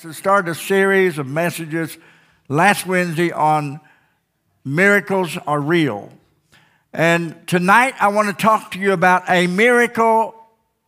[0.00, 1.96] to start a series of messages
[2.50, 3.80] last Wednesday on
[4.62, 6.12] miracles are real.
[6.92, 10.34] And tonight I want to talk to you about a miracle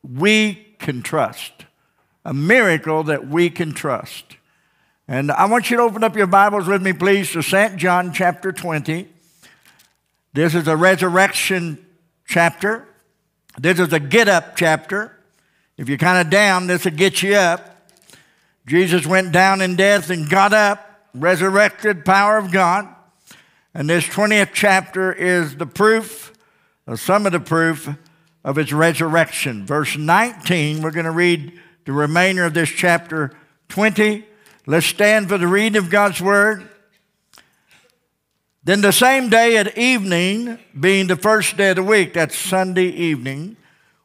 [0.02, 1.52] we can trust.
[2.26, 4.36] A miracle that we can trust.
[5.06, 7.76] And I want you to open up your Bibles with me, please, to St.
[7.76, 9.08] John chapter 20.
[10.34, 11.82] This is a resurrection
[12.26, 12.86] chapter.
[13.58, 15.16] This is a get up chapter.
[15.78, 17.76] If you're kind of down, this will get you up.
[18.68, 22.86] Jesus went down in death and got up, resurrected power of God.
[23.72, 26.34] And this 20th chapter is the proof,
[26.86, 27.88] or some of the proof,
[28.44, 29.64] of his resurrection.
[29.64, 33.32] Verse 19, we're going to read the remainder of this chapter
[33.68, 34.26] 20.
[34.66, 36.68] Let's stand for the reading of God's word.
[38.64, 42.88] Then the same day at evening, being the first day of the week, that's Sunday
[42.88, 43.56] evening,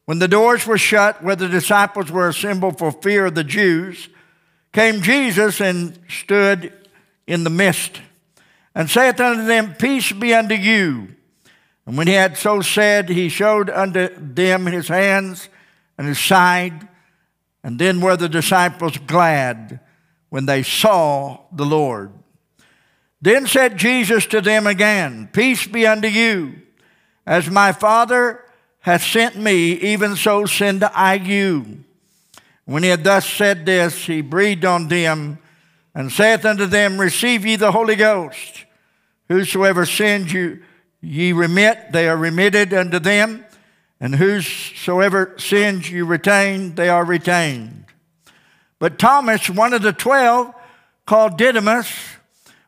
[0.06, 4.08] when the doors were shut where the disciples were assembled for fear of the Jews,
[4.74, 6.74] came Jesus and stood
[7.26, 8.02] in the midst,
[8.76, 11.16] and saith unto them, Peace be unto you.
[11.86, 15.50] And when he had so said, he showed unto them his hands
[15.98, 16.88] and his side.
[17.64, 19.80] And then were the disciples glad
[20.30, 22.12] when they saw the Lord.
[23.22, 26.56] Then said Jesus to them again, Peace be unto you.
[27.26, 28.44] As my Father
[28.80, 31.86] hath sent me, even so send I you.
[32.66, 35.40] When he had thus said this, he breathed on them
[35.94, 38.66] and saith unto them, Receive ye the Holy Ghost.
[39.28, 40.62] Whosoever sins you
[41.02, 43.46] ye remit, they are remitted unto them,
[44.00, 47.86] and whosoever sins you retain, they are retained.
[48.80, 50.54] But Thomas, one of the twelve,
[51.06, 51.90] called Didymus,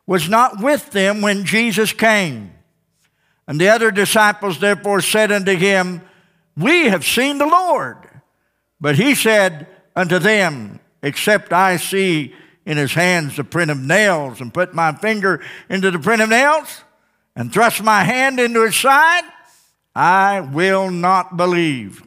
[0.06, 2.52] was not with them when Jesus came.
[3.48, 6.02] And the other disciples therefore said unto him,
[6.56, 7.96] We have seen the Lord.
[8.80, 9.66] But he said,
[9.96, 14.92] unto them, except I see in his hands the print of nails, and put my
[14.92, 16.84] finger into the print of nails,
[17.34, 19.24] and thrust my hand into his side,
[19.94, 22.02] I will not believe.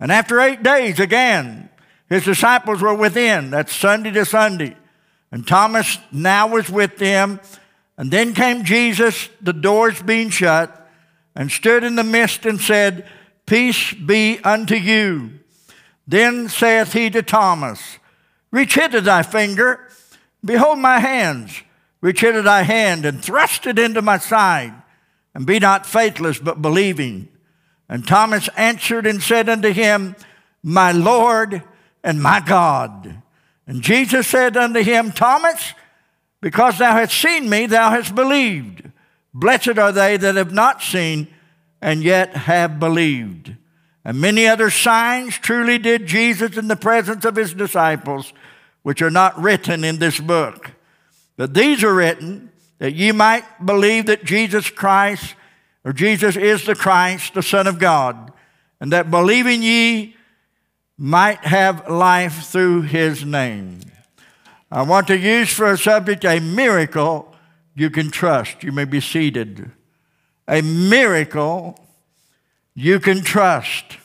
[0.00, 1.68] And after eight days, again,
[2.08, 3.50] his disciples were within.
[3.50, 4.76] That's Sunday to Sunday.
[5.30, 7.40] And Thomas now was with them.
[7.96, 10.90] And then came Jesus, the doors being shut,
[11.36, 13.08] and stood in the midst and said,
[13.46, 15.38] Peace be unto you.
[16.06, 17.98] Then saith he to Thomas,
[18.50, 19.88] Reach hither thy finger,
[20.44, 21.62] behold my hands.
[22.00, 24.74] Reach hither thy hand, and thrust it into my side,
[25.34, 27.28] and be not faithless, but believing.
[27.88, 30.16] And Thomas answered and said unto him,
[30.62, 31.62] My Lord
[32.02, 33.22] and my God.
[33.66, 35.74] And Jesus said unto him, Thomas,
[36.40, 38.90] because thou hast seen me, thou hast believed.
[39.32, 41.28] Blessed are they that have not seen
[41.80, 43.56] and yet have believed.
[44.04, 48.32] And many other signs truly did Jesus in the presence of his disciples,
[48.82, 50.72] which are not written in this book.
[51.36, 55.36] But these are written that ye might believe that Jesus Christ,
[55.84, 58.32] or Jesus is the Christ, the Son of God,
[58.80, 60.16] and that believing ye
[60.98, 63.80] might have life through his name.
[64.70, 67.32] I want to use for a subject a miracle
[67.74, 68.62] you can trust.
[68.62, 69.70] You may be seated.
[70.48, 71.78] A miracle
[72.74, 73.98] you can trust.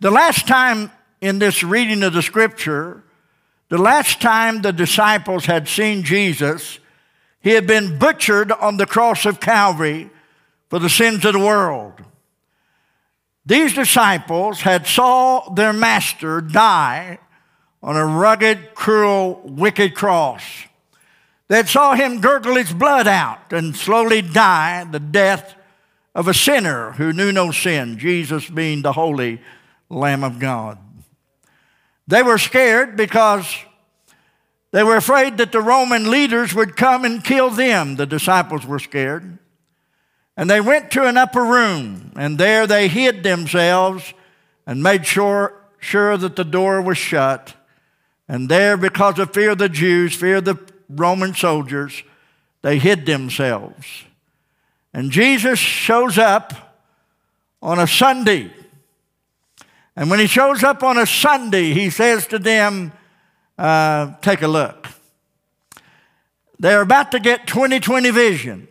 [0.00, 0.90] The last time
[1.20, 3.02] in this reading of the scripture,
[3.68, 6.78] the last time the disciples had seen Jesus,
[7.40, 10.10] he had been butchered on the cross of Calvary
[10.68, 11.94] for the sins of the world.
[13.46, 17.18] These disciples had saw their master die
[17.82, 20.42] on a rugged, cruel, wicked cross.
[21.48, 25.54] They saw him gurgle his blood out and slowly die the death
[26.14, 29.40] of a sinner who knew no sin, Jesus being the holy
[29.90, 30.78] Lamb of God.
[32.06, 33.52] They were scared because
[34.70, 37.96] they were afraid that the Roman leaders would come and kill them.
[37.96, 39.38] The disciples were scared.
[40.36, 44.12] And they went to an upper room, and there they hid themselves
[44.66, 47.54] and made sure, sure that the door was shut.
[48.28, 50.58] And there, because of fear of the Jews, fear of the
[50.88, 52.02] Roman soldiers,
[52.62, 54.04] they hid themselves.
[54.94, 56.54] And Jesus shows up
[57.60, 58.52] on a Sunday.
[59.96, 62.92] And when he shows up on a Sunday, he says to them,
[63.58, 64.86] uh, Take a look.
[66.60, 68.68] They're about to get 2020 vision,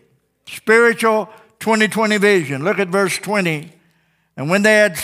[0.47, 1.29] spiritual
[1.59, 2.63] 2020 vision.
[2.63, 3.71] Look at verse 20.
[4.37, 4.99] And when they had,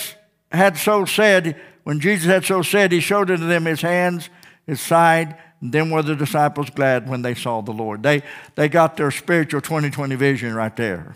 [0.51, 4.30] had so said, when Jesus had so said, he showed unto them his hands,
[4.65, 8.03] his side, then were the disciples glad when they saw the Lord.
[8.03, 8.23] They,
[8.56, 11.15] they got their spiritual 2020 vision right there.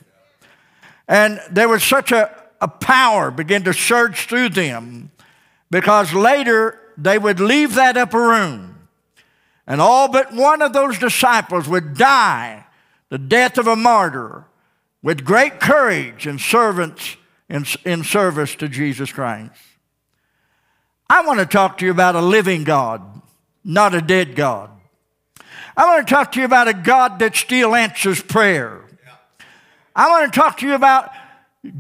[1.07, 2.30] And there was such a,
[2.60, 5.12] a power begin to surge through them
[5.72, 8.88] because later they would leave that upper room
[9.66, 12.66] And all but one of those disciples would die
[13.10, 14.46] the death of a martyr
[15.01, 17.18] with great courage and servants
[17.50, 19.54] in, in service to Jesus Christ.
[21.10, 23.12] I want to talk to you about a living God,
[23.63, 24.69] not a dead God.
[25.75, 28.81] I want to talk to you about a God that still answers prayer.
[29.95, 31.12] I want to talk to you about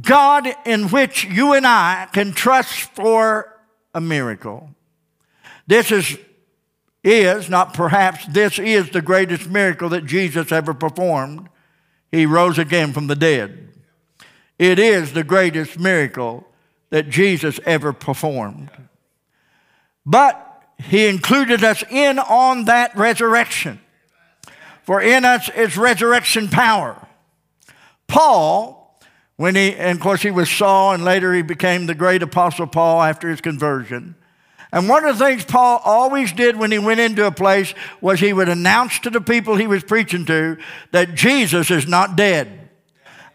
[0.01, 3.59] God in which you and I can trust for
[3.93, 4.69] a miracle.
[5.67, 6.17] This is,
[7.03, 11.49] is, not perhaps, this is the greatest miracle that Jesus ever performed.
[12.11, 13.69] He rose again from the dead.
[14.59, 16.47] It is the greatest miracle
[16.89, 18.69] that Jesus ever performed.
[20.05, 20.52] But
[20.89, 23.79] he included us in on that resurrection.
[24.83, 27.07] For in us is resurrection power.
[28.07, 28.99] Paul,
[29.37, 32.67] when he, and of course he was Saul, and later he became the great apostle
[32.67, 34.15] Paul after his conversion.
[34.73, 38.19] And one of the things Paul always did when he went into a place was
[38.19, 40.57] he would announce to the people he was preaching to
[40.91, 42.69] that Jesus is not dead.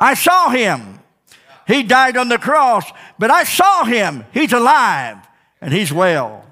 [0.01, 0.99] I saw him.
[1.67, 4.25] He died on the cross, but I saw him.
[4.33, 5.19] He's alive
[5.61, 6.45] and he's well.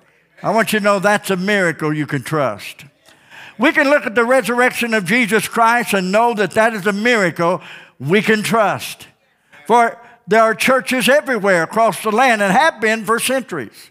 [0.43, 2.85] I want you to know that's a miracle you can trust.
[3.59, 6.93] We can look at the resurrection of Jesus Christ and know that that is a
[6.93, 7.63] miracle
[7.99, 9.09] we can trust.
[9.67, 13.91] For there are churches everywhere across the land and have been for centuries.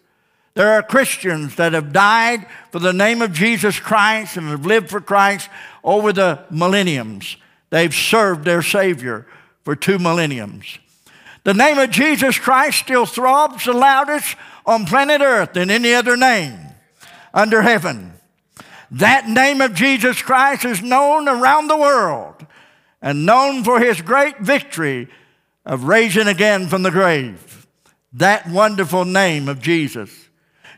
[0.53, 4.89] There are Christians that have died for the name of Jesus Christ and have lived
[4.89, 5.49] for Christ
[5.83, 7.37] over the millenniums.
[7.71, 9.27] They've served their Savior
[9.63, 10.77] for two millenniums.
[11.45, 16.17] The name of Jesus Christ still throbs the loudest on planet Earth than any other
[16.17, 16.57] name
[17.35, 18.13] under heaven.
[18.89, 22.43] That name of Jesus Christ is known around the world
[22.99, 25.07] and known for his great victory
[25.67, 27.67] of raising again from the grave.
[28.13, 30.29] That wonderful name of Jesus.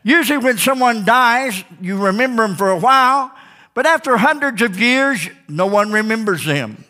[0.02, 3.32] Usually, when someone dies, you remember them for a while,
[3.72, 6.84] but after hundreds of years, no one remembers them.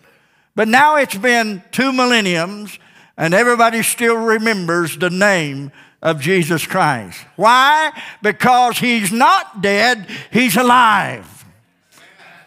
[0.56, 2.76] But now it's been two millenniums,
[3.18, 7.18] and everybody still remembers the name of Jesus Christ.
[7.34, 7.90] Why?
[8.22, 11.44] Because he's not dead, he's alive.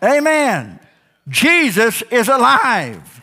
[0.01, 0.79] Amen.
[1.27, 3.21] Jesus is alive.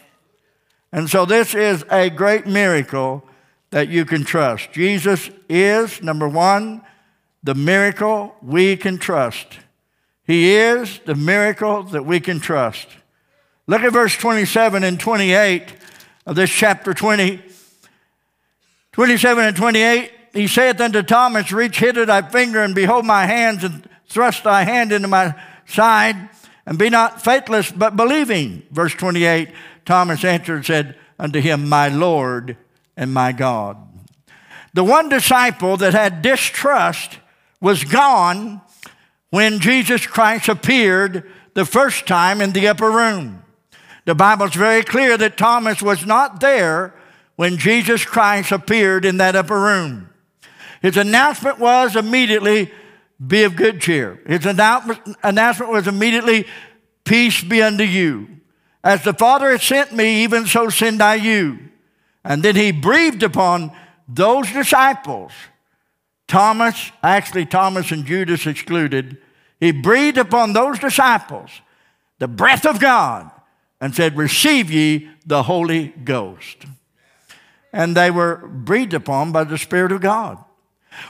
[0.92, 3.24] And so, this is a great miracle
[3.70, 4.72] that you can trust.
[4.72, 6.82] Jesus is, number one,
[7.42, 9.58] the miracle we can trust.
[10.24, 12.88] He is the miracle that we can trust.
[13.66, 15.74] Look at verse 27 and 28
[16.28, 17.42] of this chapter 20.
[18.92, 23.64] 27 and 28, he saith unto Thomas, Reach hither thy finger, and behold my hands,
[23.64, 25.34] and thrust thy hand into my
[25.66, 26.28] side,
[26.66, 28.62] and be not faithless, but believing.
[28.70, 29.48] Verse 28,
[29.86, 32.58] Thomas answered and said unto him, My Lord
[32.94, 33.78] and my God.
[34.75, 37.20] The one disciple that had distrust
[37.58, 38.60] was gone
[39.30, 43.44] when Jesus Christ appeared the first time in the upper room.
[44.08, 46.94] The Bible's very clear that Thomas was not there
[47.37, 50.08] when Jesus Christ appeared in that upper room.
[50.81, 52.72] His announcement was immediately,
[53.26, 54.19] be of good cheer.
[54.26, 56.46] His announcement was immediately,
[57.05, 58.28] peace be unto you.
[58.82, 61.58] As the Father has sent me, even so send I you.
[62.25, 63.72] And then he breathed upon
[64.08, 65.32] those disciples
[66.28, 69.19] Thomas, actually, Thomas and Judas excluded,
[69.61, 71.50] he breathed upon those disciples
[72.19, 73.32] the breath of God
[73.80, 76.66] and said, Receive ye the Holy Ghost.
[77.73, 80.42] And they were breathed upon by the Spirit of God.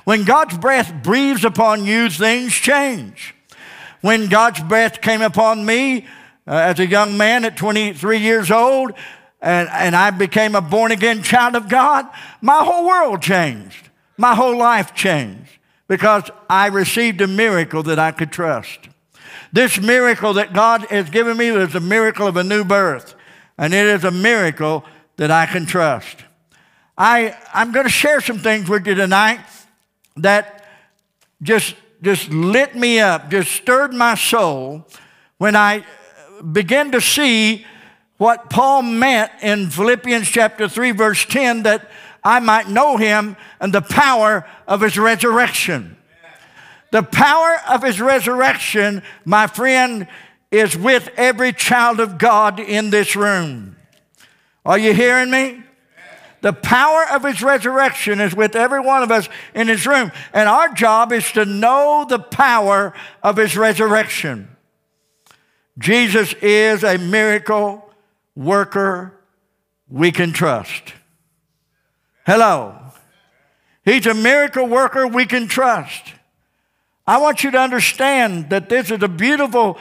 [0.04, 3.34] When God's breath breathes upon you, things change.
[4.00, 6.06] When God's breath came upon me
[6.46, 8.92] uh, as a young man at 23 years old,
[9.40, 12.06] and, and I became a born again child of God,
[12.40, 18.10] my whole world changed my whole life changed because I received a miracle that I
[18.10, 18.88] could trust.
[19.52, 23.14] This miracle that God has given me is a miracle of a new birth,
[23.56, 24.84] and it is a miracle
[25.16, 26.24] that I can trust.
[26.96, 29.40] I, I'm going to share some things with you tonight
[30.16, 30.64] that
[31.42, 34.86] just, just lit me up, just stirred my soul
[35.38, 35.84] when I
[36.52, 37.64] began to see
[38.16, 41.88] what Paul meant in Philippians chapter 3, verse 10 that
[42.24, 45.97] I might know him and the power of his resurrection.
[46.90, 50.09] The power of his resurrection, my friend,
[50.50, 53.76] is with every child of God in this room.
[54.64, 55.62] Are you hearing me?
[56.40, 60.12] The power of his resurrection is with every one of us in this room.
[60.33, 64.49] And our job is to know the power of his resurrection.
[65.78, 67.90] Jesus is a miracle
[68.37, 69.14] worker
[69.88, 70.95] we can trust.
[72.25, 72.76] Hello.
[73.85, 76.12] He's a miracle worker we can trust.
[77.08, 79.78] I want you to understand that this is a beautiful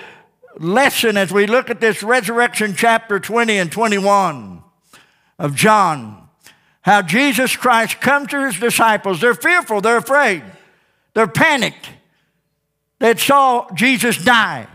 [0.57, 4.63] lesson as we look at this resurrection chapter 20 and 21
[5.38, 6.29] of John.
[6.84, 9.19] How Jesus Christ comes to his disciples.
[9.19, 10.41] They're fearful, they're afraid,
[11.15, 11.89] they're panicked.
[13.00, 14.67] They saw Jesus die.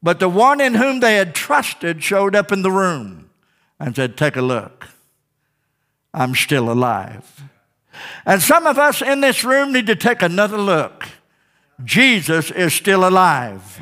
[0.00, 3.28] But the one in whom they had trusted showed up in the room
[3.80, 4.86] and said, Take a look.
[6.14, 7.42] I'm still alive.
[8.24, 11.08] And some of us in this room need to take another look.
[11.84, 13.80] Jesus is still alive.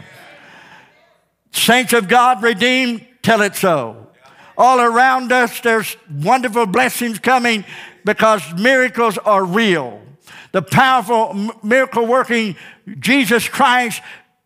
[1.53, 4.09] Saints of God redeemed, tell it so.
[4.57, 7.65] All around us, there's wonderful blessings coming
[8.05, 10.01] because miracles are real.
[10.53, 12.57] The powerful miracle working
[13.01, 14.03] Jesus Christ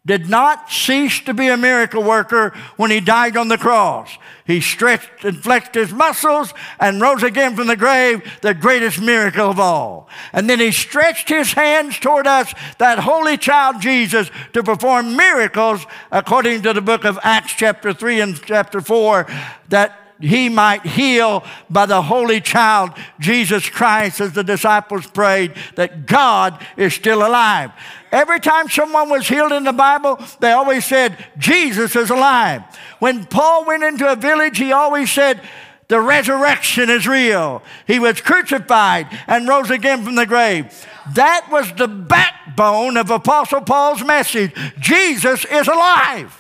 [0.08, 4.10] did not cease to be a miracle worker when he died on the cross.
[4.46, 9.50] He stretched and flexed his muscles and rose again from the grave, the greatest miracle
[9.50, 10.08] of all.
[10.32, 15.86] And then he stretched his hands toward us, that holy child Jesus, to perform miracles
[16.10, 19.26] according to the book of Acts, chapter 3 and chapter 4,
[19.68, 26.06] that he might heal by the holy child, Jesus Christ, as the disciples prayed, that
[26.06, 27.70] God is still alive.
[28.10, 32.62] Every time someone was healed in the Bible, they always said, Jesus is alive.
[32.98, 35.40] When Paul went into a village, he always said,
[35.88, 37.62] the resurrection is real.
[37.86, 40.86] He was crucified and rose again from the grave.
[41.14, 44.52] That was the backbone of Apostle Paul's message.
[44.78, 46.34] Jesus is alive.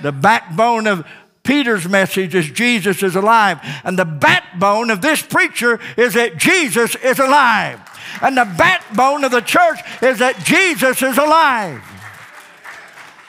[0.00, 1.06] The backbone of
[1.42, 3.60] Peter's message is Jesus is alive.
[3.84, 7.80] And the backbone of this preacher is that Jesus is alive.
[8.22, 11.82] And the backbone of the church is that Jesus is alive.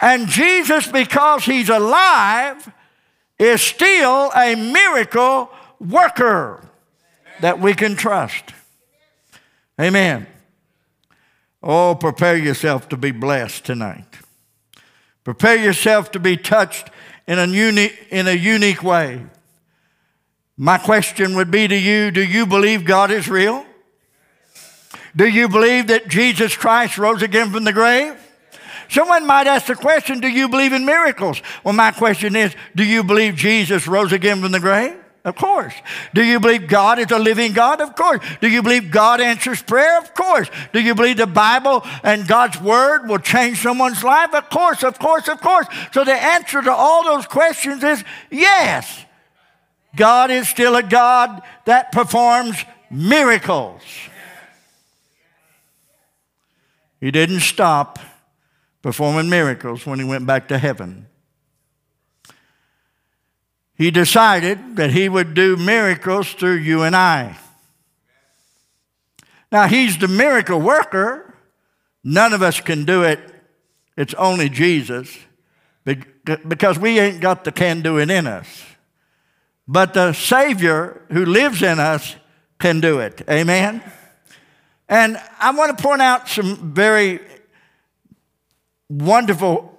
[0.01, 2.71] And Jesus, because he's alive,
[3.39, 6.63] is still a miracle worker
[7.41, 8.53] that we can trust.
[9.79, 10.27] Amen.
[11.61, 14.05] Oh, prepare yourself to be blessed tonight.
[15.23, 16.89] Prepare yourself to be touched
[17.27, 19.25] in a unique, in a unique way.
[20.55, 23.65] My question would be to you do you believe God is real?
[25.17, 28.15] Do you believe that Jesus Christ rose again from the grave?
[28.87, 31.41] Someone might ask the question, Do you believe in miracles?
[31.63, 34.95] Well, my question is, Do you believe Jesus rose again from the grave?
[35.25, 35.73] Of course.
[36.13, 37.81] Do you believe God is a living God?
[37.81, 38.23] Of course.
[38.39, 39.97] Do you believe God answers prayer?
[39.97, 40.49] Of course.
[40.71, 44.33] Do you believe the Bible and God's Word will change someone's life?
[44.33, 45.67] Of course, of course, of course.
[45.91, 49.03] So the answer to all those questions is yes.
[49.97, 53.81] God is still a God that performs miracles.
[56.99, 57.99] He didn't stop
[58.81, 61.07] performing miracles when he went back to heaven
[63.77, 67.37] he decided that he would do miracles through you and I.
[69.51, 71.35] Now, he's the miracle worker.
[72.03, 73.19] None of us can do it.
[73.95, 75.15] It's only Jesus
[75.85, 78.65] because we ain't got the can do it in us.
[79.67, 82.15] But the Savior who lives in us
[82.59, 83.21] can do it.
[83.29, 83.83] Amen?
[84.89, 87.19] And I want to point out some very
[88.89, 89.77] wonderful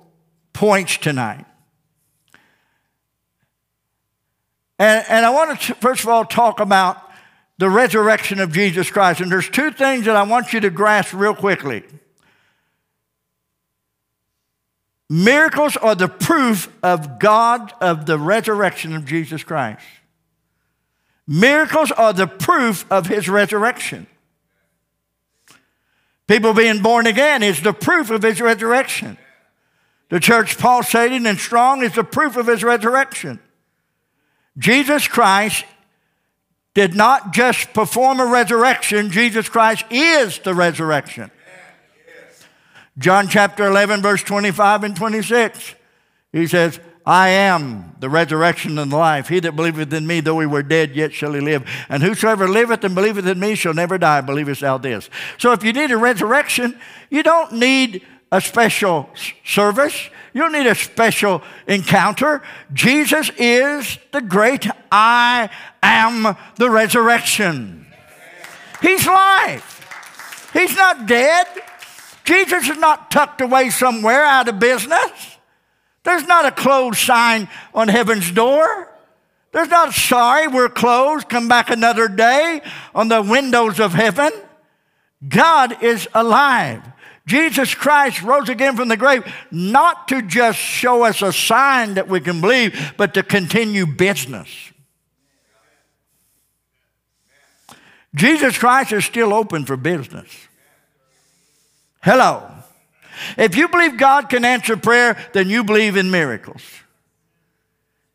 [0.53, 1.45] points tonight.
[4.79, 7.03] And, and I want to, first of all, talk about
[7.59, 9.21] the resurrection of Jesus Christ.
[9.21, 11.85] And there's two things that I want you to grasp real quickly.
[15.11, 19.83] Miracles are the proof of God, of the resurrection of Jesus Christ.
[21.27, 24.07] Miracles are the proof of his resurrection.
[26.29, 29.19] People being born again is the proof of his resurrection.
[30.11, 33.41] The church pulsating and strong is the proof of his resurrection.
[34.57, 35.65] Jesus Christ
[36.75, 41.31] did not just perform a resurrection, Jesus Christ is the resurrection.
[42.99, 45.75] John chapter 11, verse 25 and 26.
[46.33, 49.29] He says, I am the resurrection and the life.
[49.29, 51.67] He that believeth in me, though he were dead, yet shall he live.
[51.89, 54.21] And whosoever liveth and believeth in me shall never die.
[54.21, 55.09] Believest thou this?
[55.39, 59.09] So if you need a resurrection, you don't need a special
[59.43, 60.11] service.
[60.35, 62.43] You don't need a special encounter.
[62.75, 65.49] Jesus is the great I
[65.83, 67.87] am the resurrection.
[68.83, 70.51] He's life.
[70.53, 71.47] He's not dead.
[72.25, 75.38] Jesus is not tucked away somewhere out of business.
[76.09, 78.89] There's not a closed sign on heaven's door.
[79.53, 82.63] There's not, sorry, we're closed, come back another day
[82.95, 84.33] on the windows of heaven.
[85.29, 86.83] God is alive.
[87.27, 92.09] Jesus Christ rose again from the grave, not to just show us a sign that
[92.09, 94.49] we can believe, but to continue business.
[98.15, 100.31] Jesus Christ is still open for business.
[102.03, 102.58] Hello.
[103.37, 106.63] If you believe God can answer prayer, then you believe in miracles.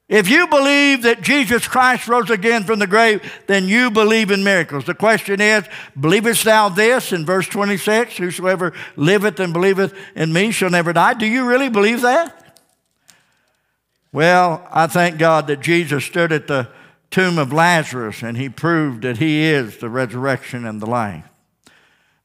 [0.09, 4.43] If you believe that Jesus Christ rose again from the grave, then you believe in
[4.43, 4.85] miracles.
[4.85, 5.63] The question is,
[5.99, 8.17] believest thou this in verse 26?
[8.17, 11.13] Whosoever liveth and believeth in me shall never die.
[11.15, 12.53] Do you really believe that?
[14.11, 16.69] Well, I thank God that Jesus stood at the
[17.09, 21.25] tomb of Lazarus and he proved that he is the resurrection and the life.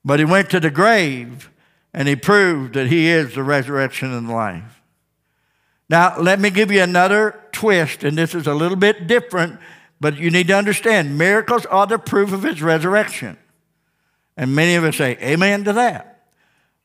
[0.05, 1.49] But he went to the grave
[1.93, 4.83] and he proved that he is the resurrection and life.
[5.89, 9.59] Now, let me give you another twist, and this is a little bit different,
[10.01, 13.39] but you need to understand miracles are the proof of his resurrection.
[14.37, 16.27] And many of us say, Amen to that.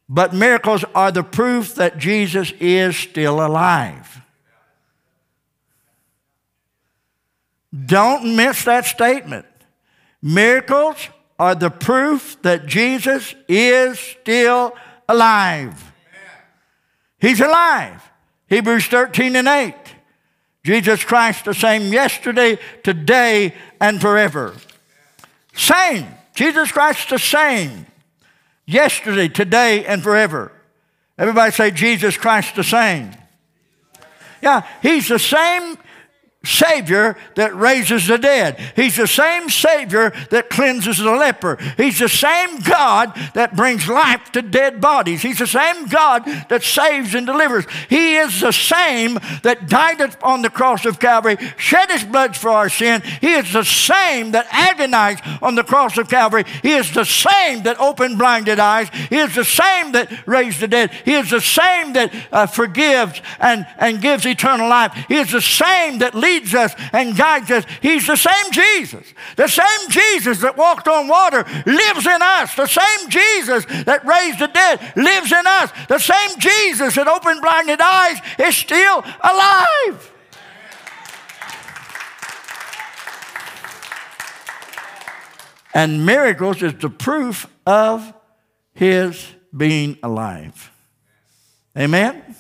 [0.09, 4.21] But miracles are the proof that Jesus is still alive.
[7.85, 9.45] Don't miss that statement.
[10.21, 14.89] Miracles are the proof that Jesus is still alive.
[17.19, 18.11] He's alive.
[18.47, 19.75] Hebrews 13 and 8.
[20.63, 24.53] Jesus Christ the same yesterday, today, and forever.
[25.53, 26.07] Same.
[26.35, 27.85] Jesus Christ the same.
[28.65, 30.51] Yesterday, today, and forever.
[31.17, 33.11] Everybody say Jesus Christ the same.
[34.41, 35.77] Yeah, he's the same
[36.45, 38.59] Savior that raises the dead.
[38.75, 41.55] He's the same Savior that cleanses the leper.
[41.77, 45.21] He's the same God that brings life to dead bodies.
[45.21, 47.65] He's the same God that saves and delivers.
[47.87, 52.49] He is the same that died on the cross of Calvary, shed his blood for
[52.49, 53.01] our sin.
[53.21, 56.43] He is the same that agonized on the cross of Calvary.
[56.61, 58.89] He is the same that opened blinded eyes.
[58.89, 60.91] He is the same that raised the dead.
[61.05, 64.93] He is the same that uh, forgives and, and gives eternal life.
[65.07, 67.65] He is the same that leads leads us and guides us.
[67.81, 69.13] He's the same Jesus.
[69.35, 72.55] The same Jesus that walked on water lives in us.
[72.55, 75.71] The same Jesus that raised the dead lives in us.
[75.87, 80.09] The same Jesus that opened blinded eyes is still alive.
[85.75, 88.13] And miracles is the proof of
[88.73, 90.71] his being alive.
[91.75, 92.35] Amen?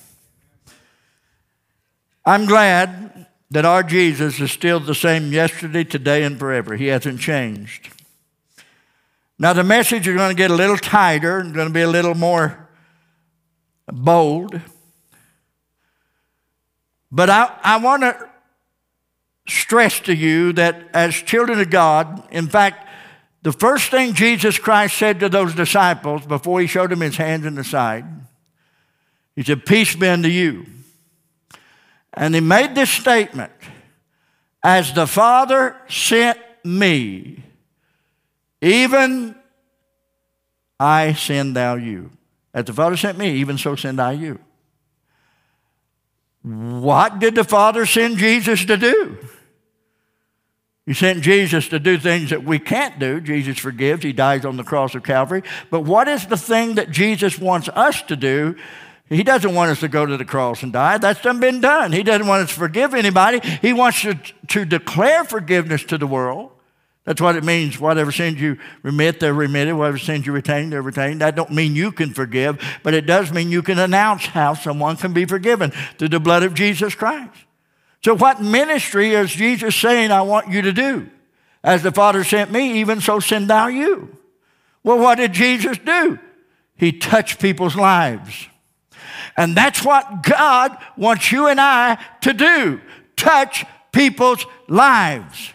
[2.23, 6.75] I'm glad that our Jesus is still the same yesterday, today, and forever.
[6.75, 7.89] He hasn't changed.
[9.37, 11.87] Now, the message is going to get a little tighter and going to be a
[11.87, 12.67] little more
[13.91, 14.59] bold.
[17.11, 18.27] But I, I want to
[19.47, 22.89] stress to you that as children of God, in fact,
[23.43, 27.45] the first thing Jesus Christ said to those disciples before he showed them his hands
[27.45, 28.05] and the side,
[29.35, 30.65] he said, Peace be unto you.
[32.13, 33.51] And he made this statement
[34.63, 37.43] As the Father sent me,
[38.61, 39.35] even
[40.79, 42.11] I send thou you.
[42.53, 44.39] As the Father sent me, even so send I you.
[46.43, 49.17] What did the Father send Jesus to do?
[50.85, 53.21] He sent Jesus to do things that we can't do.
[53.21, 55.43] Jesus forgives, He dies on the cross of Calvary.
[55.69, 58.55] But what is the thing that Jesus wants us to do
[59.09, 60.97] he doesn't want us to go to the cross and die.
[60.97, 61.91] That's done been done.
[61.91, 63.39] He doesn't want us to forgive anybody.
[63.61, 64.15] He wants to,
[64.47, 66.51] to declare forgiveness to the world.
[67.05, 67.79] That's what it means.
[67.79, 69.75] Whatever sins you remit, they're remitted.
[69.75, 71.19] Whatever sins you retain, they're retained.
[71.19, 74.95] That don't mean you can forgive, but it does mean you can announce how someone
[74.95, 77.31] can be forgiven through the blood of Jesus Christ.
[78.03, 81.09] So, what ministry is Jesus saying, I want you to do?
[81.61, 84.17] As the Father sent me, even so send thou you.
[84.83, 86.19] Well, what did Jesus do?
[86.75, 88.47] He touched people's lives.
[89.35, 92.81] And that's what God wants you and I to do
[93.15, 95.53] touch people's lives.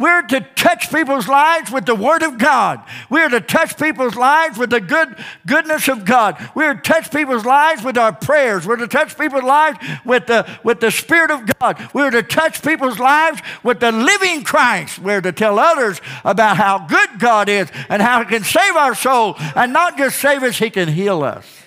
[0.00, 2.82] We're to touch people's lives with the Word of God.
[3.10, 5.14] We're to touch people's lives with the good
[5.46, 6.38] goodness of God.
[6.54, 8.66] We're to touch people's lives with our prayers.
[8.66, 11.90] We're to touch people's lives with the, with the Spirit of God.
[11.92, 14.98] We're to touch people's lives with the living Christ.
[15.00, 18.94] We're to tell others about how good God is and how He can save our
[18.94, 21.59] soul and not just save us, He can heal us.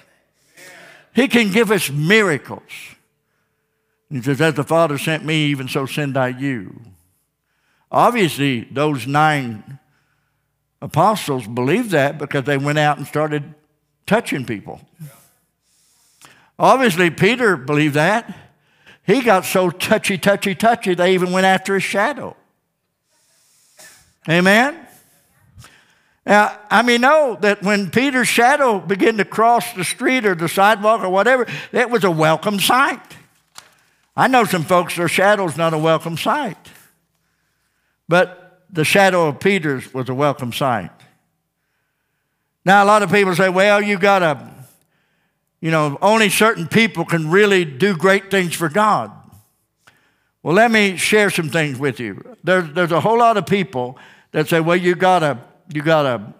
[1.14, 2.62] He can give us miracles.
[4.10, 6.82] He says, As the Father sent me, even so send I you.
[7.92, 9.80] Obviously, those nine
[10.82, 13.54] apostles believed that because they went out and started
[14.06, 14.82] touching people.
[16.58, 18.36] Obviously, Peter believed that.
[19.06, 22.36] He got so touchy, touchy, touchy, they even went after his shadow.
[24.30, 24.88] Amen?
[26.26, 30.48] Now, I mean, know that when Peter's shadow began to cross the street or the
[30.48, 33.02] sidewalk or whatever, it was a welcome sight.
[34.16, 36.58] I know some folks, their shadow's not a welcome sight.
[38.08, 40.92] But the shadow of Peter's was a welcome sight.
[42.64, 44.52] Now, a lot of people say, well, you got to,
[45.60, 49.12] you know, only certain people can really do great things for God.
[50.42, 52.38] Well, let me share some things with you.
[52.44, 53.98] There's, there's a whole lot of people
[54.32, 55.38] that say, well, you got to
[55.72, 56.34] you gotta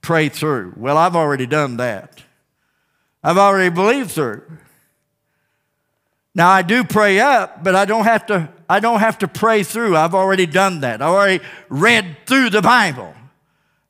[0.00, 0.74] pray through.
[0.76, 2.22] Well, I've already done that.
[3.22, 4.42] I've already believed through.
[6.34, 9.62] Now I do pray up, but I don't have to I don't have to pray
[9.62, 9.96] through.
[9.96, 11.00] I've already done that.
[11.00, 13.14] I've already read through the Bible.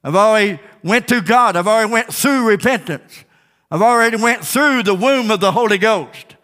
[0.04, 1.56] I've already went to God.
[1.56, 3.24] I've already went through repentance.
[3.70, 6.36] I've already went through the womb of the Holy Ghost.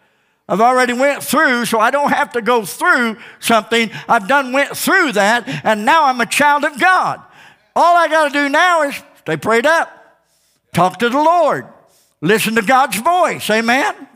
[0.49, 3.89] I've already went through, so I don't have to go through something.
[4.09, 7.21] I've done went through that, and now I'm a child of God.
[7.75, 9.89] All I got to do now is stay prayed up,
[10.73, 11.67] talk to the Lord,
[12.21, 13.49] listen to God's voice.
[13.49, 14.07] Amen.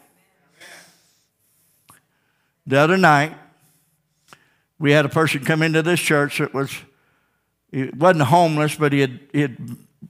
[2.65, 3.35] The other night,
[4.77, 6.71] we had a person come into this church that was,
[7.71, 9.57] he wasn't homeless, but he had, he had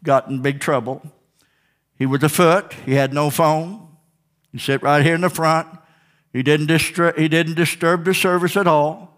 [0.04, 1.02] gotten big trouble.
[1.98, 3.88] He was afoot, he had no phone.
[4.52, 5.68] He sat right here in the front.
[6.34, 9.17] He didn't, disturb, he didn't disturb the service at all.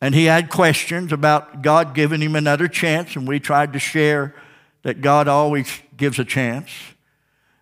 [0.00, 4.34] And he had questions about God giving him another chance, and we tried to share
[4.82, 6.70] that God always gives a chance.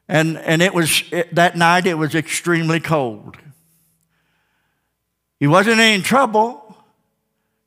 [0.08, 3.36] And, and it was, it, that night it was extremely cold.
[5.40, 6.76] He wasn't in trouble.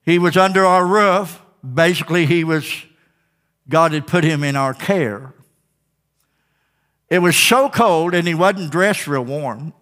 [0.05, 1.41] He was under our roof.
[1.61, 2.71] Basically, he was,
[3.67, 5.33] God had put him in our care.
[7.09, 9.73] It was so cold, and he wasn't dressed real warm.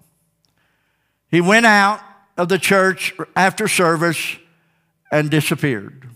[1.30, 2.00] He went out
[2.38, 4.38] of the church after service
[5.12, 6.10] and disappeared.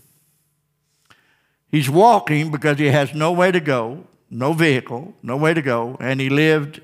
[1.70, 5.96] He's walking because he has no way to go, no vehicle, no way to go,
[6.00, 6.80] and he lived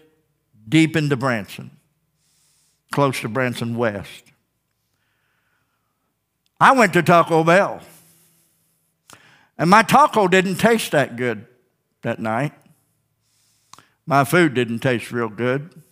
[0.68, 1.70] deep into Branson,
[2.90, 4.24] close to Branson West.
[6.60, 7.80] I went to Taco Bell.
[9.58, 11.46] And my taco didn't taste that good
[12.02, 12.52] that night.
[14.06, 15.82] My food didn't taste real good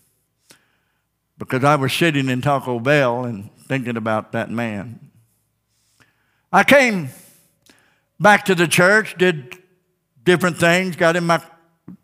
[1.37, 5.11] because I was sitting in Taco Bell and thinking about that man.
[6.57, 7.11] I came
[8.19, 9.59] back to the church, did
[10.25, 11.43] different things, got in my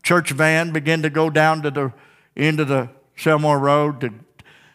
[0.02, 1.90] church van, began to go down to the
[2.36, 4.12] end of the Selmore Road to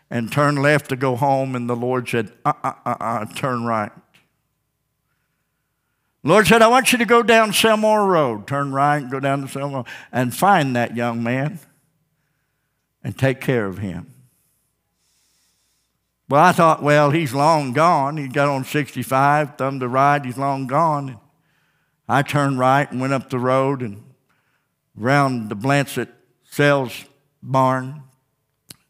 [0.10, 3.66] and turn left to go home, and the Lord said, uh uh uh uh, turn
[3.66, 3.92] right.
[6.24, 9.48] Lord said, I want you to go down Selmore Road, turn right, go down to
[9.48, 11.60] Selmore, and find that young man
[13.04, 14.12] and take care of him.
[16.30, 18.18] Well, I thought, well, he's long gone.
[18.18, 21.10] He got on 65, thumb to right, he's long gone.
[21.10, 21.20] And
[22.10, 24.04] I turned right and went up the road and
[24.96, 26.10] round the Blancett
[26.44, 27.06] Sales
[27.42, 28.04] barn.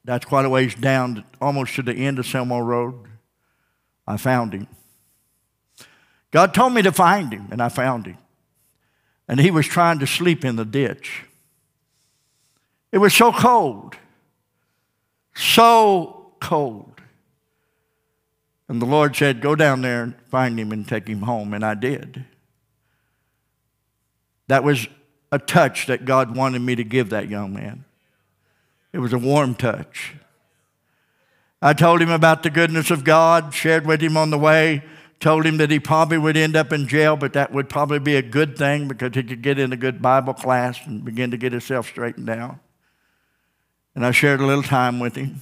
[0.04, 3.08] That's quite a ways down, almost to the end of Selmore Road.
[4.08, 4.67] I found him.
[6.32, 8.17] God told me to find him, and I found him.
[9.28, 11.23] And he was trying to sleep in the ditch.
[12.91, 13.95] It was so cold,
[15.36, 16.97] so cold.
[18.70, 21.54] And the Lord said, Go down there and find him and take him home.
[21.54, 22.26] And I did.
[24.48, 24.88] That was
[25.32, 27.86] a touch that God wanted me to give that young man.
[28.94, 30.16] It was a warm touch.
[31.62, 34.84] I told him about the goodness of God, shared with him on the way,
[35.20, 38.16] told him that he probably would end up in jail, but that would probably be
[38.16, 41.38] a good thing because he could get in a good Bible class and begin to
[41.38, 42.60] get himself straightened out.
[43.96, 45.42] And I shared a little time with him.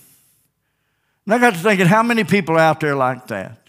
[1.26, 3.60] And I got to thinking, how many people out there like that?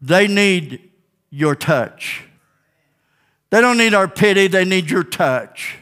[0.00, 0.90] They need
[1.30, 2.24] your touch.
[3.50, 5.78] They don't need our pity, they need your touch.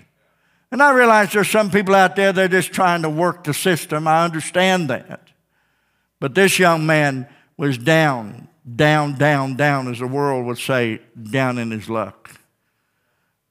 [0.70, 4.06] And I realize there's some people out there, they're just trying to work the system.
[4.06, 5.28] I understand that.
[6.20, 11.58] But this young man was down, down, down, down, as the world would say, down
[11.58, 12.30] in his luck.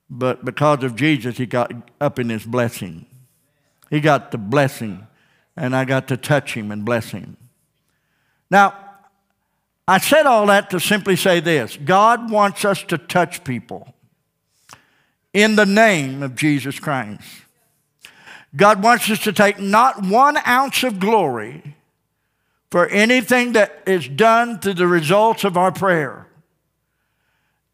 [0.09, 3.05] But because of Jesus, he got up in his blessing.
[3.89, 5.05] He got the blessing,
[5.61, 7.37] and I got to touch him and bless him.
[8.49, 8.73] Now,
[9.87, 13.93] I said all that to simply say this God wants us to touch people
[15.33, 17.21] in the name of Jesus Christ.
[18.55, 21.75] God wants us to take not one ounce of glory
[22.71, 26.25] for anything that is done through the results of our prayer.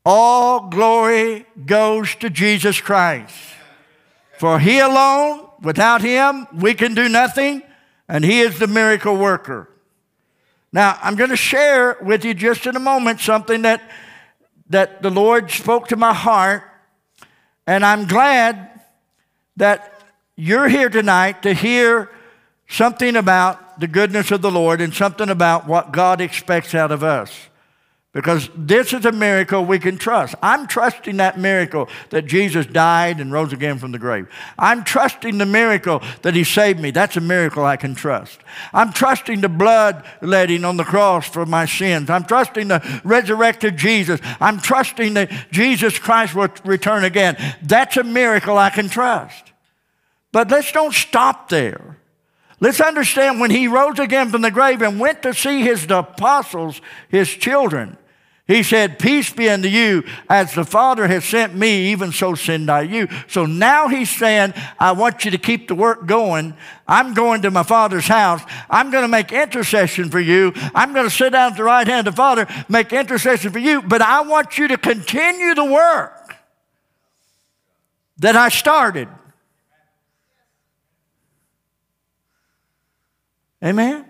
[0.06, 3.34] All glory goes to Jesus Christ.
[4.38, 7.64] For He alone, without Him, we can do nothing,
[8.08, 9.70] and He is the miracle worker.
[10.72, 13.82] Now, I'm going to share with you just in a moment something that,
[14.70, 16.64] that the Lord spoke to my heart
[17.68, 18.80] and I'm glad
[19.58, 20.02] that
[20.38, 22.10] you're here tonight to hear
[22.70, 27.04] something about the goodness of the Lord and something about what God expects out of
[27.04, 27.50] us.
[28.18, 30.34] Because this is a miracle we can trust.
[30.42, 34.28] I'm trusting that miracle that Jesus died and rose again from the grave.
[34.58, 36.90] I'm trusting the miracle that He saved me.
[36.90, 38.40] That's a miracle I can trust.
[38.74, 42.10] I'm trusting the blood letting on the cross for my sins.
[42.10, 44.20] I'm trusting the resurrected Jesus.
[44.42, 47.38] I'm trusting that Jesus Christ will return again.
[47.62, 49.52] That's a miracle I can trust.
[50.32, 52.00] But let's don't stop there.
[52.60, 56.82] Let's understand when he rose again from the grave and went to see his apostles,
[57.10, 57.96] his children,
[58.48, 62.72] he said, Peace be unto you, as the Father has sent me, even so send
[62.72, 63.10] I you.
[63.28, 66.56] So now he's saying, I want you to keep the work going.
[66.88, 68.42] I'm going to my Father's house.
[68.70, 70.54] I'm going to make intercession for you.
[70.74, 73.60] I'm going to sit down at the right hand of the Father, make intercession for
[73.60, 76.34] you, but I want you to continue the work
[78.20, 79.10] that I started.
[83.62, 84.06] Amen?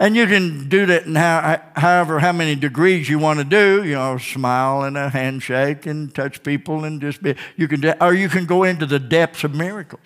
[0.00, 3.84] And you can do that in how, however how many degrees you want to do.
[3.84, 7.34] You know, smile and a handshake and touch people and just be.
[7.56, 10.00] You can, do, or you can go into the depths of miracles.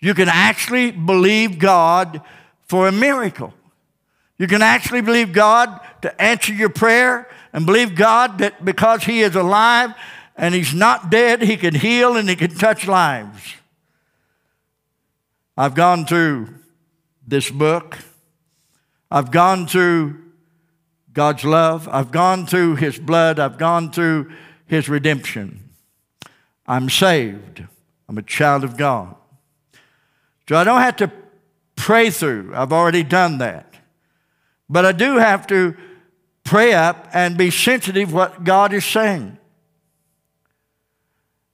[0.00, 2.22] You can actually believe God
[2.66, 3.52] for a miracle.
[4.38, 9.20] You can actually believe God to answer your prayer and believe God that because He
[9.20, 9.92] is alive
[10.36, 13.56] and He's not dead, He can heal and He can touch lives.
[15.54, 16.54] I've gone through
[17.26, 17.98] this book
[19.10, 20.22] I've gone through
[21.12, 21.88] God's love.
[21.90, 23.38] I've gone through His blood.
[23.38, 24.30] I've gone through
[24.66, 25.70] His redemption.
[26.66, 27.64] I'm saved.
[28.08, 29.14] I'm a child of God.
[30.48, 31.10] So I don't have to
[31.76, 32.52] pray through.
[32.54, 33.74] I've already done that.
[34.68, 35.74] But I do have to
[36.44, 39.38] pray up and be sensitive what God is saying.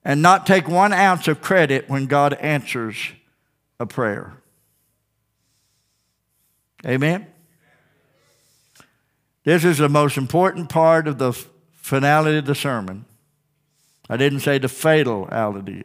[0.04, 2.96] And not take one ounce of credit when God answers
[3.80, 4.34] a prayer.
[6.86, 7.26] Amen?
[9.44, 11.32] This is the most important part of the
[11.74, 13.04] finale of the sermon.
[14.08, 15.84] I didn't say the fatality,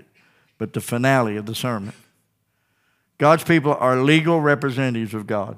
[0.58, 1.94] but the finale of the sermon.
[3.18, 5.58] God's people are legal representatives of God.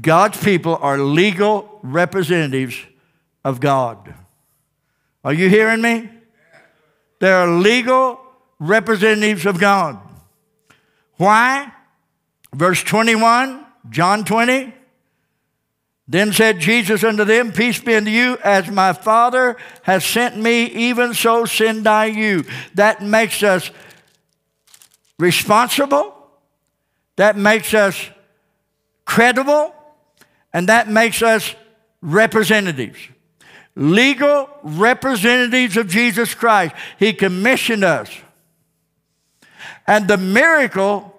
[0.00, 2.80] God's people are legal representatives
[3.44, 4.14] of God.
[5.22, 6.10] Are you hearing me?
[7.20, 8.20] They are legal
[8.58, 9.98] representatives of God.
[11.16, 11.72] Why?
[12.54, 14.74] Verse 21, John 20.
[16.06, 20.66] Then said Jesus unto them, Peace be unto you, as my Father has sent me,
[20.66, 22.44] even so send I you.
[22.74, 23.70] That makes us
[25.18, 26.14] responsible,
[27.16, 28.10] that makes us
[29.06, 29.74] credible,
[30.52, 31.54] and that makes us
[32.02, 32.98] representatives.
[33.74, 36.74] Legal representatives of Jesus Christ.
[36.98, 38.10] He commissioned us.
[39.86, 41.18] And the miracle,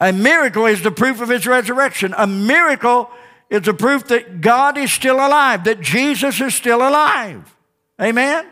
[0.00, 2.14] a miracle is the proof of his resurrection.
[2.16, 3.10] A miracle
[3.52, 7.54] it's a proof that God is still alive, that Jesus is still alive.
[8.00, 8.46] Amen?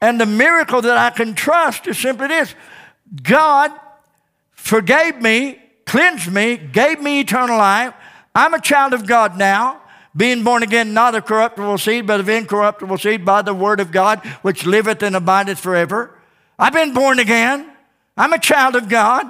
[0.00, 2.52] And the miracle that I can trust is simply this
[3.22, 3.70] God
[4.56, 7.94] forgave me, cleansed me, gave me eternal life.
[8.34, 9.80] I'm a child of God now,
[10.16, 13.92] being born again, not of corruptible seed, but of incorruptible seed by the word of
[13.92, 16.18] God, which liveth and abideth forever.
[16.58, 17.70] I've been born again.
[18.16, 19.26] I'm a child of God.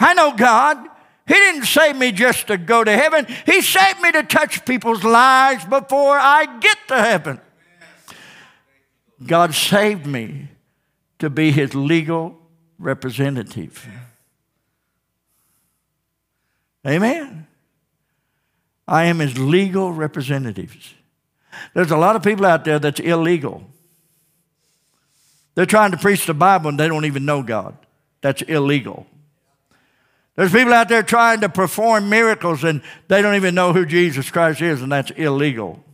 [0.00, 0.88] I know God.
[1.26, 3.26] He didn't save me just to go to heaven.
[3.46, 7.40] He saved me to touch people's lives before I get to heaven.
[9.24, 10.48] God saved me
[11.20, 12.38] to be his legal
[12.78, 13.88] representative.
[16.86, 17.46] Amen.
[18.88, 20.94] I am his legal representatives.
[21.74, 23.64] There's a lot of people out there that's illegal.
[25.54, 27.76] They're trying to preach the Bible and they don't even know God.
[28.20, 29.06] That's illegal.
[30.36, 34.30] There's people out there trying to perform miracles and they don't even know who Jesus
[34.30, 35.84] Christ is, and that's illegal.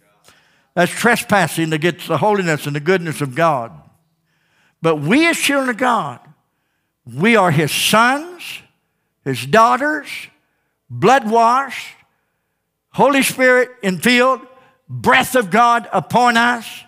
[0.74, 3.72] That's trespassing against the holiness and the goodness of God.
[4.80, 6.20] But we, as children of God,
[7.04, 8.60] we are His sons,
[9.24, 10.06] His daughters,
[10.88, 11.96] blood washed,
[12.90, 14.46] Holy Spirit infilled,
[14.88, 16.84] breath of God upon us,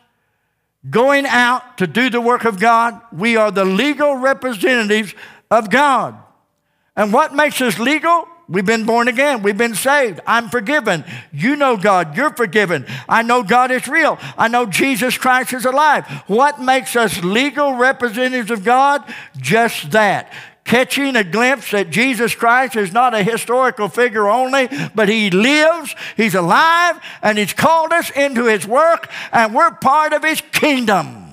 [0.89, 3.01] going out to do the work of God.
[3.13, 5.15] We are the legal representatives
[5.51, 6.17] of God.
[7.01, 8.29] And what makes us legal?
[8.47, 9.43] We've been born again.
[9.43, 10.21] We've been saved.
[10.27, 11.03] I'm forgiven.
[11.33, 12.15] You know God.
[12.15, 12.85] You're forgiven.
[13.09, 14.19] I know God is real.
[14.37, 16.07] I know Jesus Christ is alive.
[16.27, 19.03] What makes us legal representatives of God?
[19.39, 20.31] Just that.
[20.65, 25.95] Catching a glimpse that Jesus Christ is not a historical figure only, but He lives,
[26.19, 31.30] He's alive, and He's called us into His work, and we're part of His kingdom.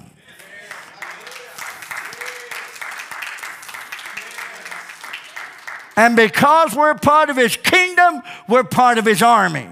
[5.98, 9.68] And because we're part of his kingdom, we're part of his army.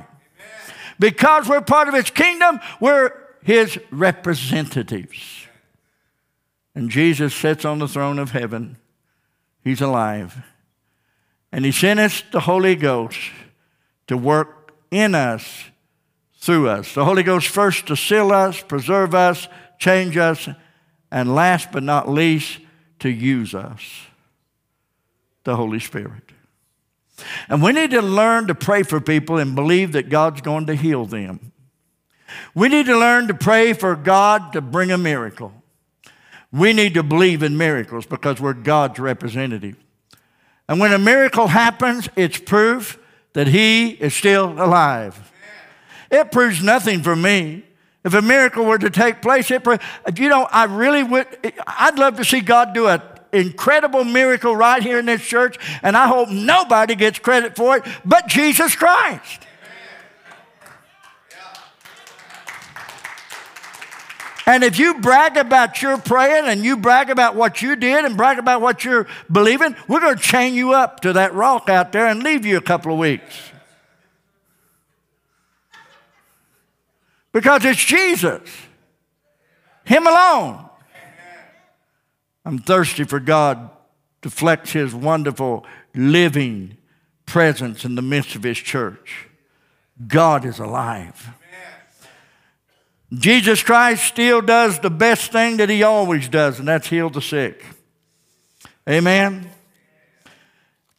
[0.98, 5.46] Because we're part of his kingdom, we're his representatives.
[6.74, 8.78] And Jesus sits on the throne of heaven.
[9.64, 10.44] He's alive.
[11.52, 13.20] And he sent us the Holy Ghost
[14.08, 15.66] to work in us,
[16.40, 16.96] through us.
[16.96, 20.50] The Holy Ghost first to seal us, preserve us, change us,
[21.12, 22.60] and last but not least,
[23.00, 23.82] to use us
[25.46, 26.24] the Holy Spirit.
[27.48, 30.76] And we need to learn to pray for people and believe that God's going to
[30.76, 31.54] heal them.
[32.54, 35.54] We need to learn to pray for God to bring a miracle.
[36.52, 39.78] We need to believe in miracles because we're God's representative.
[40.68, 43.00] And when a miracle happens, it's proof
[43.34, 45.32] that He is still alive.
[46.12, 47.64] It proves nothing for me.
[48.04, 49.66] If a miracle were to take place, it,
[50.18, 51.28] you know, I really would,
[51.66, 55.96] I'd love to see God do a incredible miracle right here in this church, and
[55.96, 59.42] I hope nobody gets credit for it but Jesus Christ.
[64.48, 68.16] And if you brag about your praying and you brag about what you did and
[68.16, 71.92] brag about what you're believing, we're going to chain you up to that rock out
[71.92, 73.52] there and leave you a couple of weeks.
[77.32, 78.48] Because it's Jesus,
[79.84, 80.65] Him alone.
[82.46, 83.72] I'm thirsty for God
[84.22, 86.78] to flex His wonderful living
[87.26, 89.28] presence in the midst of His church.
[90.08, 91.30] God is alive.
[93.14, 97.22] Jesus Christ still does the best thing that He always does, and that's heal the
[97.22, 97.64] sick.
[98.88, 99.50] Amen.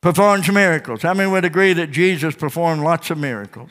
[0.00, 1.02] Performs miracles.
[1.02, 3.70] How many would agree that Jesus performed lots of miracles?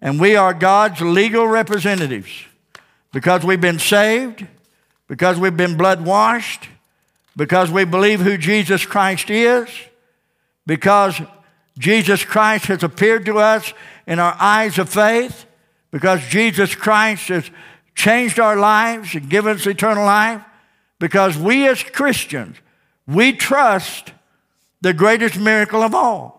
[0.00, 2.30] And we are God's legal representatives
[3.12, 4.46] because we've been saved
[5.08, 6.68] because we've been blood washed,
[7.36, 9.68] because we believe who Jesus Christ is,
[10.66, 11.20] because
[11.78, 13.72] Jesus Christ has appeared to us
[14.06, 15.46] in our eyes of faith,
[15.90, 17.50] because Jesus Christ has
[17.94, 20.42] changed our lives and given us eternal life,
[20.98, 22.56] because we as Christians,
[23.06, 24.12] we trust
[24.80, 26.36] the greatest miracle of all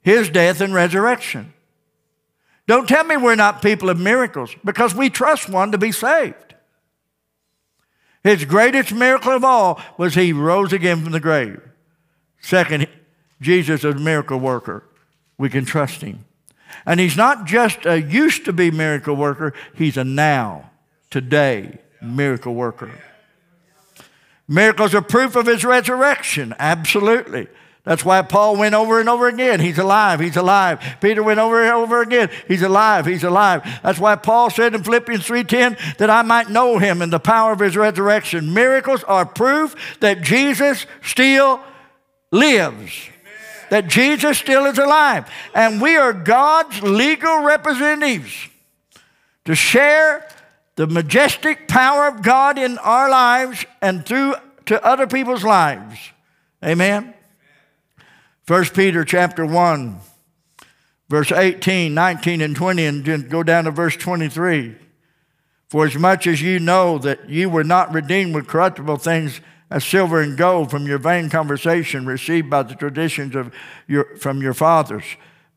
[0.00, 1.52] his death and resurrection.
[2.66, 6.47] Don't tell me we're not people of miracles because we trust one to be saved.
[8.24, 11.60] His greatest miracle of all was he rose again from the grave.
[12.40, 12.88] Second,
[13.40, 14.84] Jesus is a miracle worker.
[15.36, 16.24] We can trust him.
[16.84, 20.70] And he's not just a used to be miracle worker, he's a now,
[21.10, 22.90] today miracle worker.
[24.46, 27.48] Miracles are proof of his resurrection, absolutely.
[27.88, 29.60] That's why Paul went over and over again.
[29.60, 30.20] He's alive.
[30.20, 30.78] He's alive.
[31.00, 32.28] Peter went over and over again.
[32.46, 33.06] He's alive.
[33.06, 33.62] He's alive.
[33.82, 37.52] That's why Paul said in Philippians 3:10 that I might know him in the power
[37.52, 38.52] of his resurrection.
[38.52, 41.60] Miracles are proof that Jesus still
[42.30, 42.92] lives.
[43.70, 45.24] That Jesus still is alive.
[45.54, 48.48] And we are God's legal representatives
[49.46, 50.28] to share
[50.76, 54.34] the majestic power of God in our lives and through
[54.66, 55.98] to other people's lives.
[56.62, 57.14] Amen.
[58.48, 60.00] 1 Peter chapter 1,
[61.10, 64.74] verse 18, 19, and 20, and go down to verse 23.
[65.68, 69.84] For as much as you know that you were not redeemed with corruptible things as
[69.84, 73.52] silver and gold from your vain conversation received by the traditions of
[73.86, 75.04] your, from your fathers,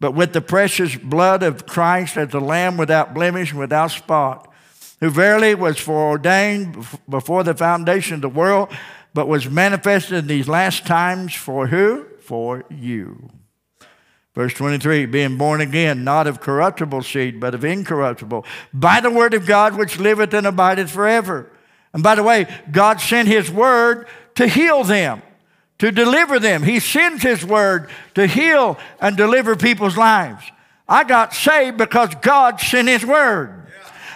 [0.02, 4.52] but with the precious blood of Christ as a lamb without blemish and without spot,
[5.00, 8.70] who verily was foreordained before the foundation of the world,
[9.14, 12.06] but was manifested in these last times for who?
[12.32, 13.30] For you.
[14.34, 19.34] Verse 23 being born again, not of corruptible seed, but of incorruptible, by the word
[19.34, 21.52] of God which liveth and abideth forever.
[21.92, 25.22] And by the way, God sent his word to heal them,
[25.80, 26.64] to deliver them.
[26.64, 30.42] He sends his word to heal and deliver people's lives.
[30.88, 33.61] I got saved because God sent his word.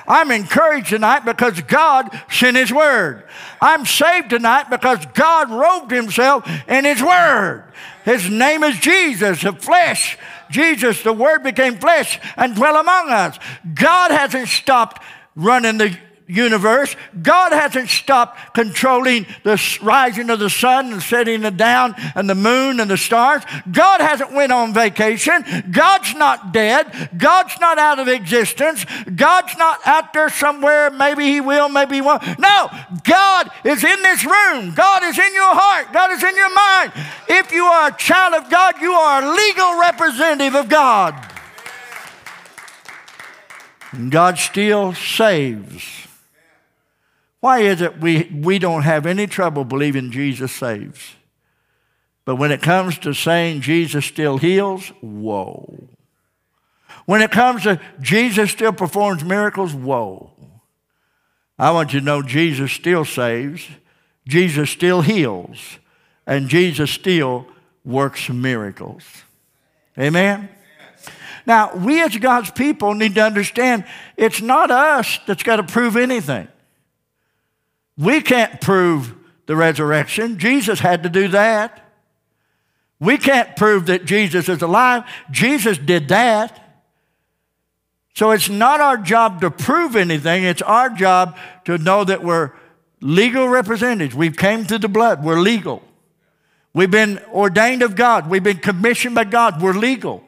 [0.08, 3.24] I'm encouraged tonight because God sent His Word.
[3.62, 7.64] I'm saved tonight because God robed Himself in His Word.
[8.04, 10.18] His name is Jesus, the flesh.
[10.52, 13.40] Jesus, the Word became flesh and dwell among us.
[13.74, 15.02] God hasn't stopped
[15.36, 15.98] running the
[16.28, 16.96] universe.
[17.22, 22.36] God hasn't stopped controlling the rising of the sun and setting it down and the
[22.36, 23.44] moon and the stars.
[23.72, 25.44] God hasn't went on vacation.
[25.72, 27.10] God's not dead.
[27.18, 28.86] God's not out of existence.
[29.16, 30.90] God's not out there somewhere.
[30.90, 32.24] Maybe he will, maybe he won't.
[32.40, 32.70] No,
[33.04, 34.74] God is in this room.
[34.74, 35.94] God is in your heart.
[35.94, 36.92] God is in your mind.
[37.28, 41.32] If you are a child of God, you are a legal representative of God.
[43.92, 46.05] And God still saves.
[47.46, 51.14] Why is it we, we don't have any trouble believing Jesus saves?
[52.26, 55.88] But when it comes to saying Jesus still heals, whoa.
[57.06, 60.32] When it comes to Jesus still performs miracles, whoa.
[61.60, 63.68] I want you to know Jesus still saves,
[64.28, 65.78] Jesus still heals,
[66.26, 67.46] and Jesus still
[67.84, 69.04] works miracles.
[70.00, 70.50] Amen?
[71.46, 73.86] Now, we as God's people need to understand
[74.18, 76.48] it's not us that's got to prove anything.
[77.98, 79.14] We can't prove
[79.46, 80.38] the resurrection.
[80.38, 81.82] Jesus had to do that.
[83.00, 85.04] We can't prove that Jesus is alive.
[85.32, 86.62] Jesus did that.
[88.16, 90.44] So it's not our job to prove anything.
[90.44, 92.52] It's our job to know that we're
[93.02, 94.16] legal representatives.
[94.16, 95.24] We've came through the blood.
[95.24, 95.84] We're legal.
[96.74, 98.30] We've been ordained of God.
[98.30, 99.62] We've been commissioned by God.
[99.62, 100.24] We're legal.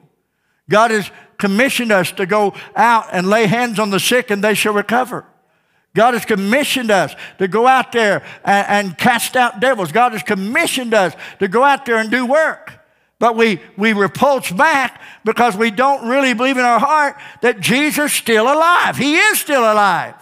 [0.69, 4.53] God has commissioned us to go out and lay hands on the sick and they
[4.53, 5.25] shall recover.
[5.97, 9.91] God has commissioned us to go out there and, and, cast out devils.
[9.91, 12.71] God has commissioned us to go out there and do work.
[13.17, 18.11] But we, we repulse back because we don't really believe in our heart that Jesus
[18.11, 18.95] is still alive.
[18.95, 20.13] He is still alive.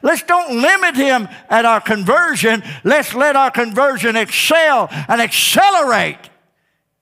[0.00, 2.62] Let's don't limit him at our conversion.
[2.82, 6.30] Let's let our conversion excel and accelerate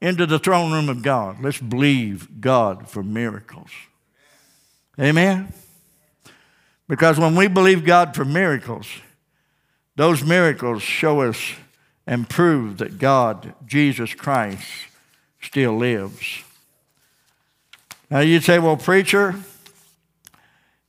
[0.00, 1.40] into the throne room of God.
[1.40, 3.70] Let's believe God for miracles.
[4.98, 5.52] Amen.
[6.90, 8.88] Because when we believe God for miracles,
[9.94, 11.54] those miracles show us
[12.04, 14.66] and prove that God, Jesus Christ,
[15.40, 16.42] still lives.
[18.10, 19.36] Now you'd say, well, preacher,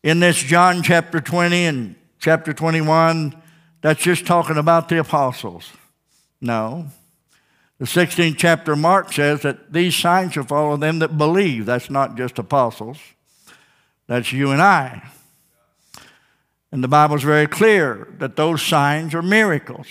[0.02, 3.39] in this John chapter 20 and chapter 21,
[3.82, 5.72] that's just talking about the apostles.
[6.41, 6.88] No.
[7.78, 11.68] The 16th chapter of Mark says that these signs shall follow them that believe.
[11.68, 12.97] That's not just apostles,
[14.08, 15.08] that's you and I.
[16.72, 19.88] And the Bible is very clear that those signs are miracles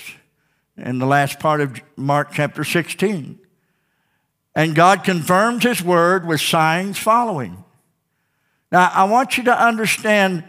[0.76, 3.39] in the last part of Mark chapter 16.
[4.55, 7.64] And God confirms His word with signs following.
[8.72, 10.45] Now, I want you to understand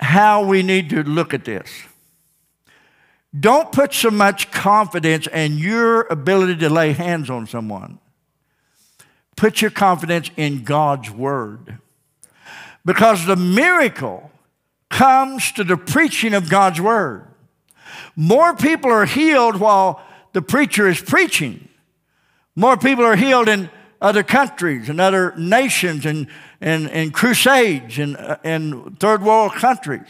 [0.00, 1.70] how we need to look at this.
[3.38, 7.98] Don't put so much confidence in your ability to lay hands on someone.
[9.36, 11.78] Put your confidence in God's word.
[12.84, 14.31] Because the miracle
[14.92, 17.26] comes to the preaching of God's word.
[18.14, 20.00] More people are healed while
[20.32, 21.68] the preacher is preaching.
[22.54, 23.70] More people are healed in
[24.00, 26.26] other countries and other nations and,
[26.60, 30.06] and, and crusades in, uh, in third world countries.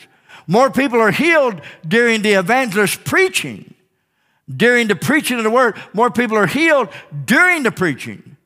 [0.49, 3.75] More people are healed during the evangelist preaching.
[4.55, 6.89] During the preaching of the word, more people are healed
[7.25, 8.37] during the preaching,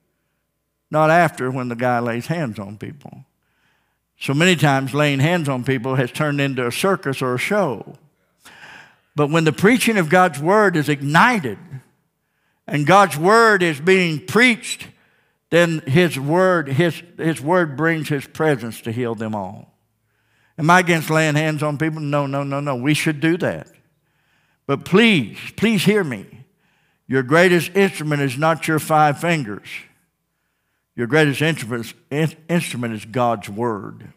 [0.91, 3.24] not after when the guy lays hands on people.
[4.18, 7.96] So many times, laying hands on people has turned into a circus or a show.
[9.14, 11.58] But when the preaching of God's word is ignited
[12.66, 14.88] and God's word is being preached,
[15.50, 19.72] then his word, his, his word brings his presence to heal them all.
[20.58, 22.00] Am I against laying hands on people?
[22.00, 22.76] No, no, no, no.
[22.76, 23.68] We should do that.
[24.66, 26.26] But please, please hear me.
[27.06, 29.68] Your greatest instrument is not your five fingers.
[30.97, 34.12] Your greatest instrument is God's Word.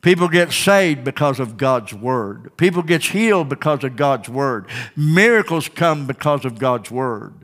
[0.00, 2.56] People get saved because of God's Word.
[2.56, 4.66] People get healed because of God's Word.
[4.96, 7.34] Miracles come because of God's Word.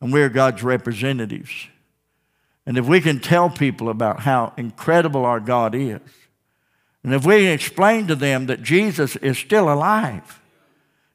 [0.00, 1.66] And we're God's representatives.
[2.64, 6.00] And if we can tell people about how incredible our God is,
[7.02, 10.37] and if we explain to them that Jesus is still alive,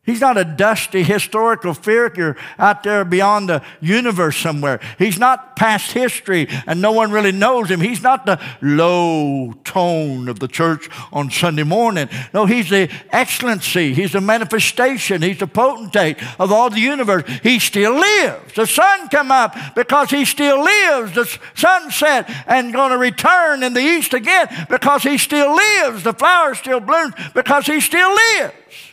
[0.06, 4.82] He's not a dusty historical figure out there beyond the universe somewhere.
[4.97, 7.80] He's not past history and no one really knows him.
[7.80, 12.10] He's not the low tone of the church on Sunday morning.
[12.34, 13.93] No, he's the excellency.
[13.93, 15.22] He's the manifestation.
[15.22, 17.24] He's the potentate of all the universe.
[17.41, 18.56] He still lives.
[18.56, 21.16] The sun come up because he still lives.
[21.16, 26.04] The sun set and going to return in the east again because he still lives.
[26.04, 28.92] The flowers still bloom because he still lives.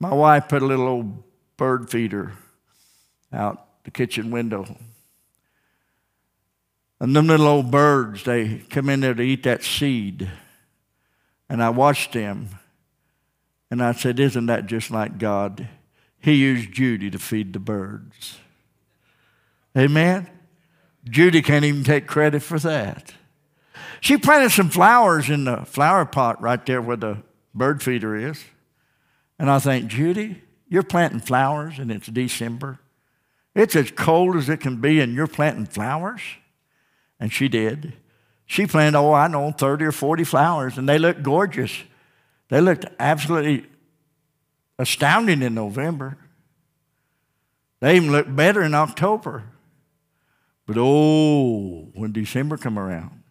[0.00, 1.22] My wife put a little old
[1.56, 2.32] bird feeder
[3.32, 4.76] out the kitchen window.
[7.00, 10.30] And them little old birds, they come in there to eat that seed.
[11.48, 12.48] And I watched them.
[13.70, 15.68] And I said, Isn't that just like God?
[16.20, 18.38] He used Judy to feed the birds.
[19.76, 20.28] Amen?
[21.04, 23.14] Judy can't even take credit for that.
[24.00, 27.22] She planted some flowers in the flower pot right there where the
[27.54, 28.44] bird feeder is.
[29.38, 32.80] And I think, Judy, you're planting flowers and it's December.
[33.54, 36.20] It's as cold as it can be, and you're planting flowers?
[37.18, 37.94] And she did.
[38.46, 41.72] She planted, oh, I know, 30 or 40 flowers, and they looked gorgeous.
[42.48, 43.66] They looked absolutely
[44.78, 46.16] astounding in November.
[47.80, 49.44] They even looked better in October.
[50.66, 53.22] But oh, when December come around,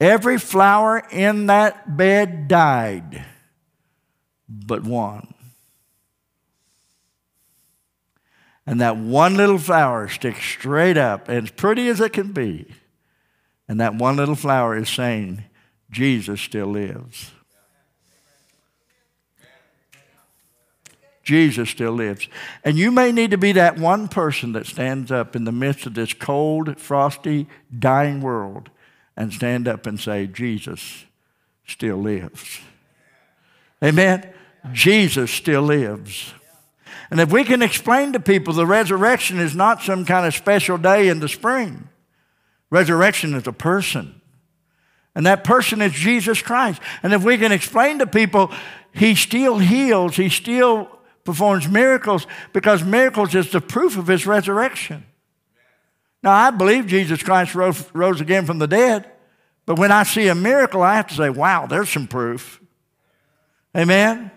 [0.00, 3.24] every flower in that bed died
[4.48, 5.34] but one.
[8.66, 12.66] And that one little flower sticks straight up, as pretty as it can be.
[13.68, 15.44] And that one little flower is saying,
[15.90, 17.30] Jesus still lives.
[21.22, 22.28] Jesus still lives.
[22.64, 25.84] And you may need to be that one person that stands up in the midst
[25.84, 28.70] of this cold, frosty, dying world
[29.16, 31.04] and stand up and say, Jesus
[31.66, 32.60] still lives.
[33.82, 34.32] Amen?
[34.72, 36.32] Jesus still lives.
[37.10, 40.76] And if we can explain to people the resurrection is not some kind of special
[40.76, 41.88] day in the spring,
[42.70, 44.20] resurrection is a person.
[45.14, 46.80] And that person is Jesus Christ.
[47.02, 48.52] And if we can explain to people,
[48.92, 50.96] He still heals, He still
[51.26, 55.04] performs miracles because miracles is the proof of his resurrection.
[56.22, 59.10] Now, I believe Jesus Christ rose, rose again from the dead,
[59.66, 62.62] but when I see a miracle, I have to say, wow, there's some proof.
[63.76, 64.30] Amen?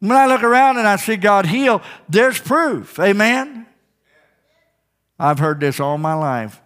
[0.00, 2.98] When I look around and I see God heal, there's proof.
[2.98, 3.66] Amen?
[5.18, 6.60] I've heard this all my life.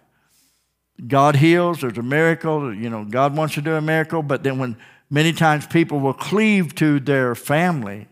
[1.05, 4.57] God heals, there's a miracle, you know, God wants to do a miracle, but then
[4.57, 4.77] when
[5.09, 8.07] many times people will cleave to their family,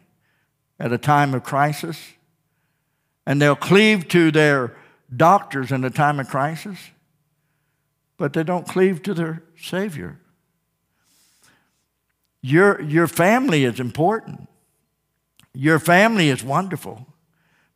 [0.84, 1.97] at a time of crisis,
[3.26, 4.76] and they'll cleave to their
[5.15, 6.78] doctors in a time of crisis,
[8.17, 10.19] but they don't cleave to their Savior.
[12.41, 14.49] Your, your family is important.
[15.54, 17.08] Your family is wonderful.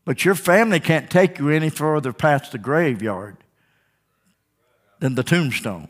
[0.07, 3.35] But your family can't take you any further past the graveyard
[4.99, 5.89] than the tombstone.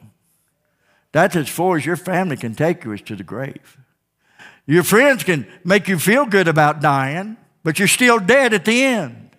[1.11, 3.77] That's as far as your family can take you is to the grave.
[4.65, 8.83] Your friends can make you feel good about dying, but you're still dead at the
[8.83, 9.29] end.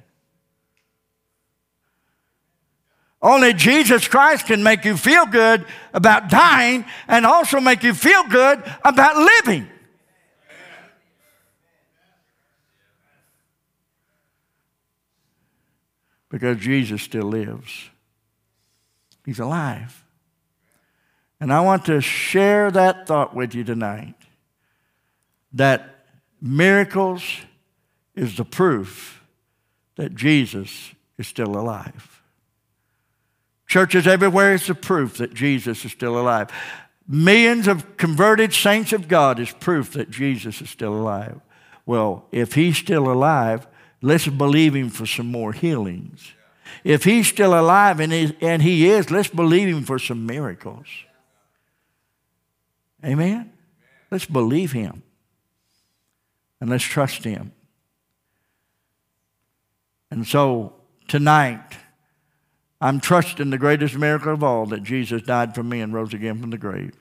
[3.20, 8.22] Only Jesus Christ can make you feel good about dying and also make you feel
[8.28, 9.68] good about living.
[16.30, 17.90] Because Jesus still lives,
[19.24, 20.04] He's alive.
[21.40, 24.14] And I want to share that thought with you tonight
[25.52, 26.04] that
[26.40, 27.22] miracles
[28.14, 29.22] is the proof
[29.96, 32.22] that Jesus is still alive.
[33.66, 36.50] Churches everywhere is the proof that Jesus is still alive.
[37.06, 41.40] Millions of converted saints of God is proof that Jesus is still alive.
[41.86, 43.66] Well, if he's still alive,
[44.00, 46.32] let's believe him for some more healings.
[46.84, 50.86] If he's still alive, and he, and he is, let's believe him for some miracles.
[53.04, 53.52] Amen?
[54.10, 55.02] Let's believe him.
[56.60, 57.52] And let's trust Him.
[60.10, 60.74] And so
[61.06, 61.76] tonight,
[62.80, 66.40] I'm trusting the greatest miracle of all that Jesus died for me and rose again
[66.40, 66.94] from the grave.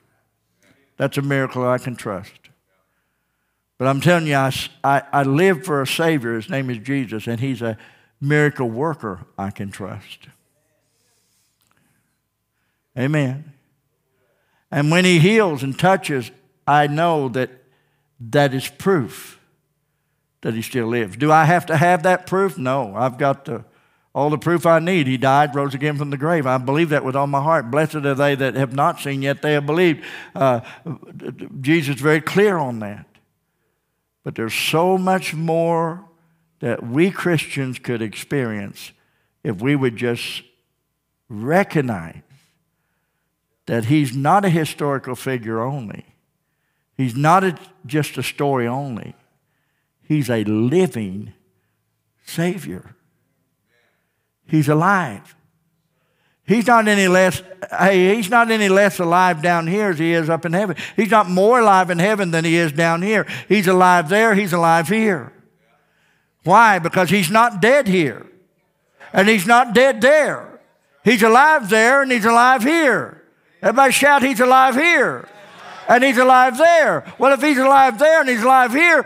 [0.96, 2.47] That's a miracle I can trust.
[3.78, 4.52] But I'm telling you, I,
[4.82, 6.34] I, I live for a Savior.
[6.34, 7.78] His name is Jesus, and He's a
[8.20, 10.28] miracle worker I can trust.
[12.98, 13.52] Amen.
[14.70, 16.30] And when He heals and touches,
[16.66, 17.50] I know that
[18.20, 19.38] that is proof
[20.42, 21.16] that he still lives.
[21.16, 22.58] Do I have to have that proof?
[22.58, 22.94] No.
[22.94, 23.64] I've got the,
[24.14, 25.06] all the proof I need.
[25.06, 26.46] He died, rose again from the grave.
[26.46, 27.70] I believe that with all my heart.
[27.70, 30.04] Blessed are they that have not seen, yet they have believed.
[30.34, 30.60] Uh,
[31.60, 33.06] Jesus is very clear on that.
[34.28, 36.04] But there's so much more
[36.60, 38.92] that we Christians could experience
[39.42, 40.42] if we would just
[41.30, 42.20] recognize
[43.64, 46.04] that he's not a historical figure only.
[46.94, 49.16] He's not a, just a story only.
[50.02, 51.32] He's a living
[52.26, 52.94] Savior.
[54.44, 55.34] He's alive.
[56.48, 57.42] He's not any less,
[57.78, 60.76] hey, he's not any less alive down here as he is up in heaven.
[60.96, 63.26] He's not more alive in heaven than he is down here.
[63.48, 65.30] He's alive there, he's alive here.
[66.44, 66.78] Why?
[66.78, 68.26] Because he's not dead here.
[69.12, 70.60] And he's not dead there.
[71.04, 73.22] He's alive there and he's alive here.
[73.60, 75.28] Everybody shout, he's alive here.
[75.86, 77.04] And he's alive there.
[77.18, 79.04] Well, if he's alive there and he's alive here,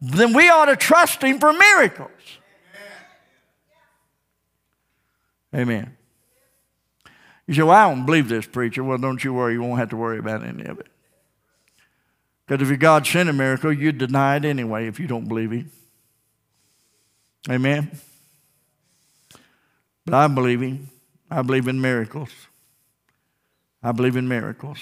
[0.00, 2.10] then we ought to trust Him for miracles.
[5.54, 5.97] Amen.
[7.48, 8.84] You say, Well, I don't believe this preacher.
[8.84, 9.54] Well, don't you worry.
[9.54, 10.86] You won't have to worry about any of it.
[12.46, 15.50] Because if your God sent a miracle, you'd deny it anyway if you don't believe
[15.50, 15.72] Him.
[17.50, 17.90] Amen.
[20.04, 20.90] But I believe Him.
[21.30, 22.30] I believe in miracles.
[23.82, 24.78] I believe in miracles.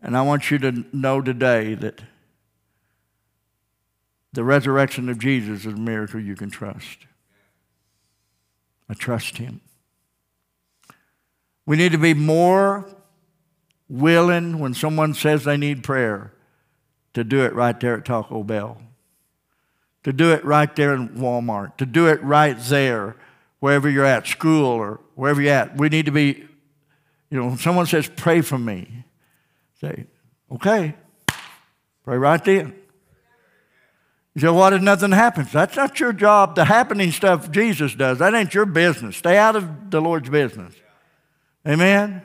[0.00, 2.02] And I want you to know today that
[4.32, 7.00] the resurrection of Jesus is a miracle you can trust.
[8.88, 9.60] I trust him.
[11.66, 12.86] We need to be more
[13.88, 16.32] willing when someone says they need prayer
[17.14, 18.80] to do it right there at Taco Bell,
[20.02, 23.16] to do it right there in Walmart, to do it right there
[23.60, 25.76] wherever you're at, school or wherever you're at.
[25.76, 26.48] We need to be,
[27.30, 29.04] you know, when someone says, pray for me,
[29.80, 30.06] say,
[30.50, 30.94] okay,
[32.02, 32.74] pray right then.
[34.34, 35.52] You say, what if nothing happens?
[35.52, 36.54] That's not your job.
[36.54, 39.18] The happening stuff Jesus does, that ain't your business.
[39.18, 40.74] Stay out of the Lord's business.
[41.66, 42.22] Amen?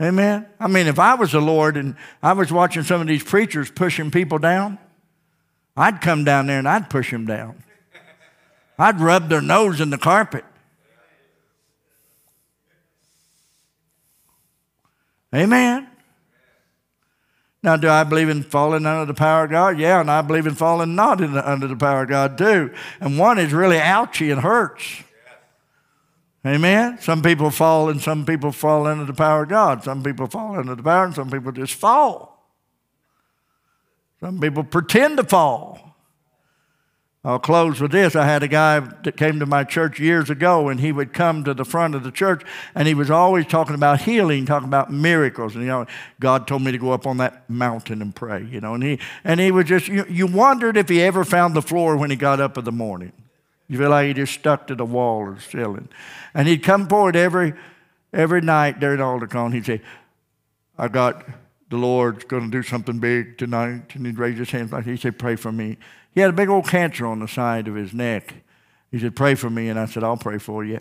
[0.00, 0.46] Amen?
[0.58, 3.70] I mean, if I was the Lord and I was watching some of these preachers
[3.70, 4.78] pushing people down,
[5.76, 7.62] I'd come down there and I'd push them down.
[8.78, 10.44] I'd rub their nose in the carpet.
[15.34, 15.88] Amen.
[17.62, 19.78] Now, do I believe in falling under the power of God?
[19.78, 22.72] Yeah, and I believe in falling not the, under the power of God too.
[23.00, 25.02] And one is really ouchy and hurts.
[26.46, 26.98] Amen.
[27.00, 29.82] Some people fall and some people fall under the power of God.
[29.82, 32.34] Some people fall under the power and some people just fall.
[34.20, 35.84] Some people pretend to fall.
[37.26, 38.14] I'll close with this.
[38.14, 41.42] I had a guy that came to my church years ago, and he would come
[41.44, 42.42] to the front of the church,
[42.74, 45.54] and he was always talking about healing, talking about miracles.
[45.54, 45.86] And, you know,
[46.20, 48.74] God told me to go up on that mountain and pray, you know.
[48.74, 51.96] And he, and he was just, you, you wondered if he ever found the floor
[51.96, 53.12] when he got up in the morning.
[53.68, 55.88] You feel like he just stuck to the wall or ceiling.
[56.34, 57.54] And he'd come forward every,
[58.12, 59.80] every night during the altar call, and he'd say,
[60.76, 61.24] I got
[61.70, 63.94] the Lord's going to do something big tonight.
[63.94, 65.78] And he'd raise his hands like he'd say, Pray for me.
[66.12, 68.34] He had a big old cancer on the side of his neck.
[68.90, 69.68] He said, Pray for me.
[69.68, 70.80] And I said, I'll pray for you.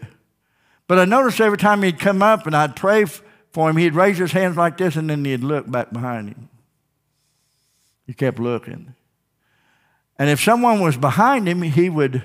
[0.88, 4.18] But I noticed every time he'd come up and I'd pray for him, he'd raise
[4.18, 6.50] his hands like this and then he'd look back behind him.
[8.06, 8.94] He kept looking.
[10.20, 12.24] And if someone was behind him, he would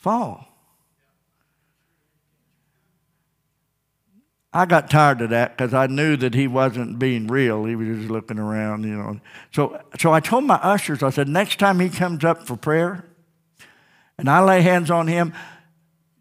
[0.00, 0.46] fall.
[4.52, 7.64] I got tired of that because I knew that he wasn't being real.
[7.66, 9.20] He was just looking around, you know.
[9.52, 13.04] So, so I told my ushers, I said, next time he comes up for prayer
[14.18, 15.32] and I lay hands on him,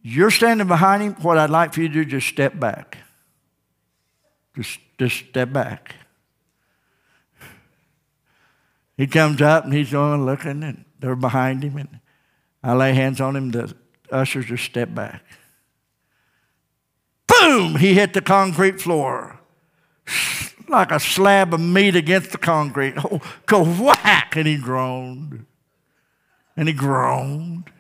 [0.03, 1.13] you're standing behind him.
[1.15, 2.99] What I'd like for you to do, just step back.
[4.55, 5.95] Just, just step back.
[8.95, 11.77] He comes up and he's going looking, and they're behind him.
[11.77, 11.99] And
[12.62, 13.51] I lay hands on him.
[13.51, 13.74] The
[14.12, 15.24] ushers just step back
[17.49, 19.39] boom, he hit the concrete floor.
[20.68, 22.93] Like a slab of meat against the concrete.
[22.97, 24.36] Oh, go whack!
[24.36, 25.45] And he groaned.
[26.55, 27.72] And he groaned.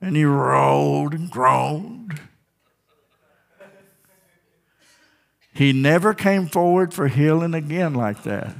[0.00, 2.20] And he rolled and groaned.
[5.54, 8.56] He never came forward for healing again like that.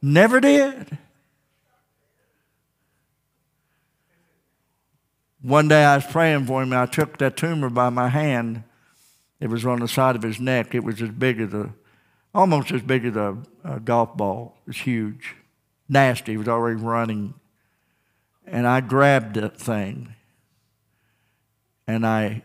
[0.00, 0.98] Never did.
[5.48, 8.64] One day I was praying for him and I took that tumor by my hand.
[9.40, 10.74] It was on the side of his neck.
[10.74, 11.72] It was as big as a,
[12.34, 14.58] almost as big as a, a golf ball.
[14.66, 15.36] It was huge.
[15.88, 16.32] Nasty.
[16.32, 17.32] He was already running.
[18.46, 20.14] And I grabbed that thing
[21.86, 22.42] and I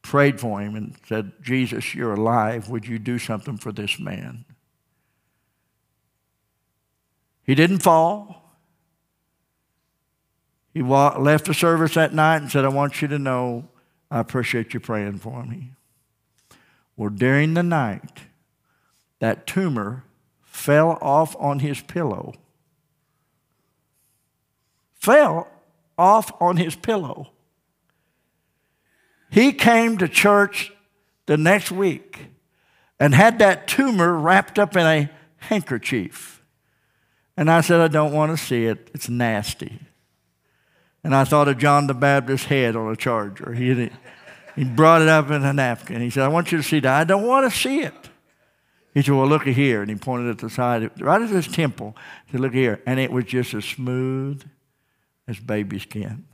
[0.00, 2.70] prayed for him and said, Jesus, you're alive.
[2.70, 4.46] Would you do something for this man?
[7.42, 8.45] He didn't fall.
[10.76, 13.66] He left the service that night and said, I want you to know
[14.10, 15.72] I appreciate you praying for me.
[16.98, 18.24] Well, during the night,
[19.18, 20.04] that tumor
[20.42, 22.34] fell off on his pillow.
[24.92, 25.48] Fell
[25.96, 27.30] off on his pillow.
[29.30, 30.74] He came to church
[31.24, 32.26] the next week
[33.00, 36.42] and had that tumor wrapped up in a handkerchief.
[37.34, 38.90] And I said, I don't want to see it.
[38.92, 39.80] It's nasty.
[41.06, 43.52] And I thought of John the Baptist's head on a charger.
[43.52, 43.90] He,
[44.56, 46.00] he brought it up in a napkin.
[46.00, 46.92] He said, I want you to see that.
[46.92, 47.94] I don't want to see it.
[48.92, 49.82] He said, Well, look here.
[49.82, 51.96] And he pointed at the side, right at his temple.
[52.26, 52.82] He said, Look here.
[52.86, 54.42] And it was just as smooth
[55.28, 56.26] as baby skin.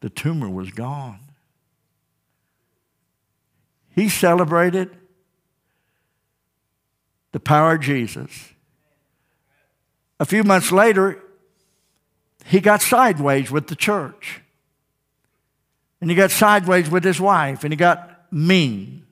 [0.00, 1.20] The tumor was gone.
[3.90, 4.90] He celebrated
[7.30, 8.52] the power of Jesus.
[10.18, 11.22] A few months later,
[12.50, 14.40] he got sideways with the church.
[16.00, 19.06] And he got sideways with his wife, and he got mean.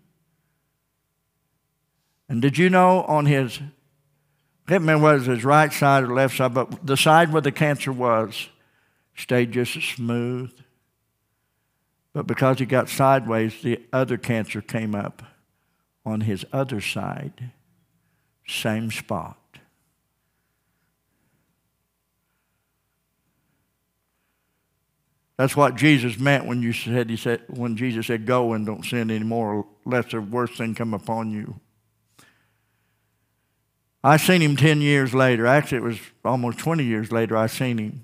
[2.28, 6.02] And did you know on his, I can't remember whether it was his right side
[6.02, 8.48] or left side, but the side where the cancer was
[9.14, 10.50] stayed just as smooth.
[12.12, 15.22] But because he got sideways, the other cancer came up
[16.04, 17.52] on his other side,
[18.48, 19.38] same spot.
[25.38, 28.84] That's what Jesus meant when you said he said when Jesus said, "Go and don't
[28.84, 31.60] sin anymore, lest the worst thing come upon you."
[34.02, 35.46] I seen him ten years later.
[35.46, 37.36] Actually, it was almost twenty years later.
[37.36, 38.02] I seen him,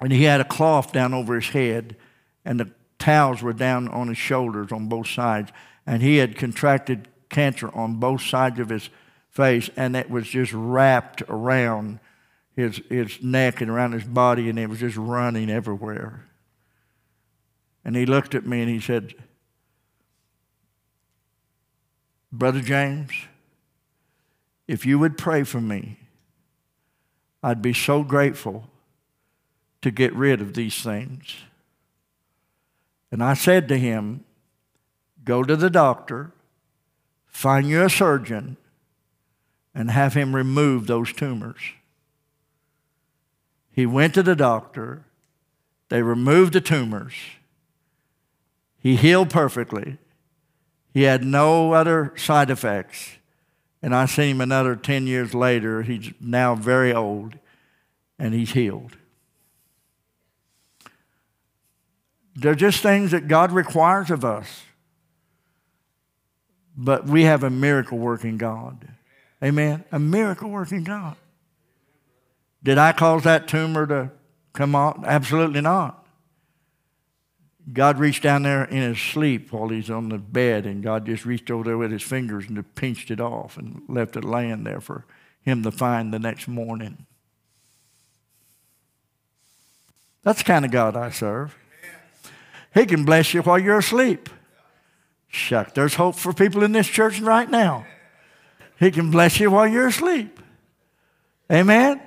[0.00, 1.96] and he had a cloth down over his head,
[2.44, 5.52] and the towels were down on his shoulders on both sides,
[5.86, 8.90] and he had contracted cancer on both sides of his
[9.30, 12.00] face, and it was just wrapped around
[12.56, 16.24] his, his neck and around his body, and it was just running everywhere.
[17.84, 19.14] And he looked at me and he said,
[22.30, 23.12] Brother James,
[24.66, 25.98] if you would pray for me,
[27.42, 28.68] I'd be so grateful
[29.80, 31.36] to get rid of these things.
[33.10, 34.24] And I said to him,
[35.24, 36.32] Go to the doctor,
[37.26, 38.56] find you a surgeon,
[39.74, 41.60] and have him remove those tumors.
[43.70, 45.04] He went to the doctor,
[45.88, 47.14] they removed the tumors.
[48.78, 49.98] He healed perfectly.
[50.92, 53.16] He had no other side effects.
[53.82, 55.82] And I seen him another 10 years later.
[55.82, 57.38] He's now very old
[58.18, 58.96] and he's healed.
[62.34, 64.62] They're just things that God requires of us.
[66.76, 68.88] But we have a miracle working God.
[69.42, 69.84] Amen.
[69.90, 71.16] A miracle working God.
[72.62, 74.10] Did I cause that tumor to
[74.52, 75.04] come out?
[75.04, 76.06] Absolutely not.
[77.72, 81.26] God reached down there in his sleep while he's on the bed, and God just
[81.26, 84.80] reached over there with his fingers and pinched it off and left it laying there
[84.80, 85.04] for
[85.42, 87.06] him to find the next morning.
[90.22, 91.56] That's the kind of God I serve.
[92.74, 94.28] He can bless you while you're asleep.
[95.28, 97.86] Shuck, there's hope for people in this church right now.
[98.78, 100.40] He can bless you while you're asleep.
[101.50, 102.00] Amen?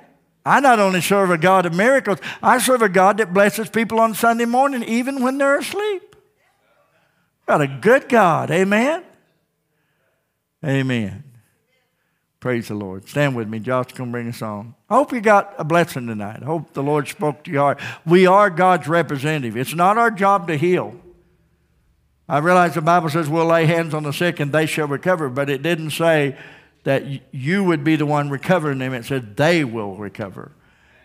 [0.44, 4.00] I not only serve a God of miracles, I serve a God that blesses people
[4.00, 6.16] on Sunday morning even when they're asleep.
[7.46, 8.50] Got a good God.
[8.50, 9.04] Amen?
[10.64, 11.24] Amen.
[12.40, 13.08] Praise the Lord.
[13.08, 13.60] Stand with me.
[13.60, 14.74] Josh to bring us on.
[14.90, 16.40] I hope you got a blessing tonight.
[16.42, 17.80] I hope the Lord spoke to your heart.
[18.04, 19.56] We are God's representative.
[19.56, 20.96] It's not our job to heal.
[22.28, 25.28] I realize the Bible says we'll lay hands on the sick and they shall recover,
[25.28, 26.36] but it didn't say
[26.84, 28.92] that you would be the one recovering them.
[28.92, 30.52] It said they will recover.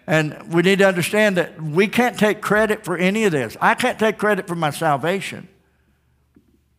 [0.07, 3.57] And we need to understand that we can't take credit for any of this.
[3.61, 5.49] I can't take credit for my salvation.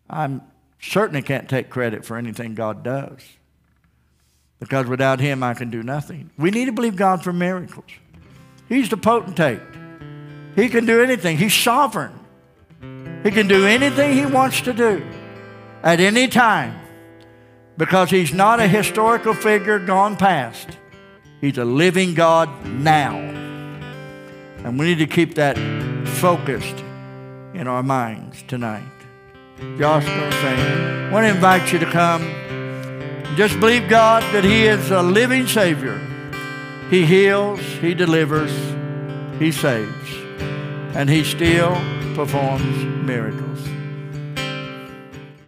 [0.09, 0.41] I
[0.81, 3.21] certainly can't take credit for anything God does.
[4.59, 6.31] Because without Him, I can do nothing.
[6.39, 7.85] We need to believe God for miracles.
[8.69, 9.61] He's the potentate,
[10.57, 12.13] He can do anything, He's sovereign.
[13.23, 15.05] He can do anything He wants to do
[15.83, 16.81] at any time
[17.79, 20.77] because He's not a historical figure gone past.
[21.41, 23.17] He's a living God now.
[23.17, 25.57] And we need to keep that
[26.07, 26.85] focused
[27.55, 28.83] in our minds tonight.
[29.79, 30.29] Josh going.
[31.09, 32.23] I want to invite you to come.
[33.37, 35.99] Just believe God that He is a living Savior.
[36.91, 38.53] He heals, He delivers,
[39.39, 40.13] He saves,
[40.95, 41.75] and He still
[42.15, 43.78] performs miracles.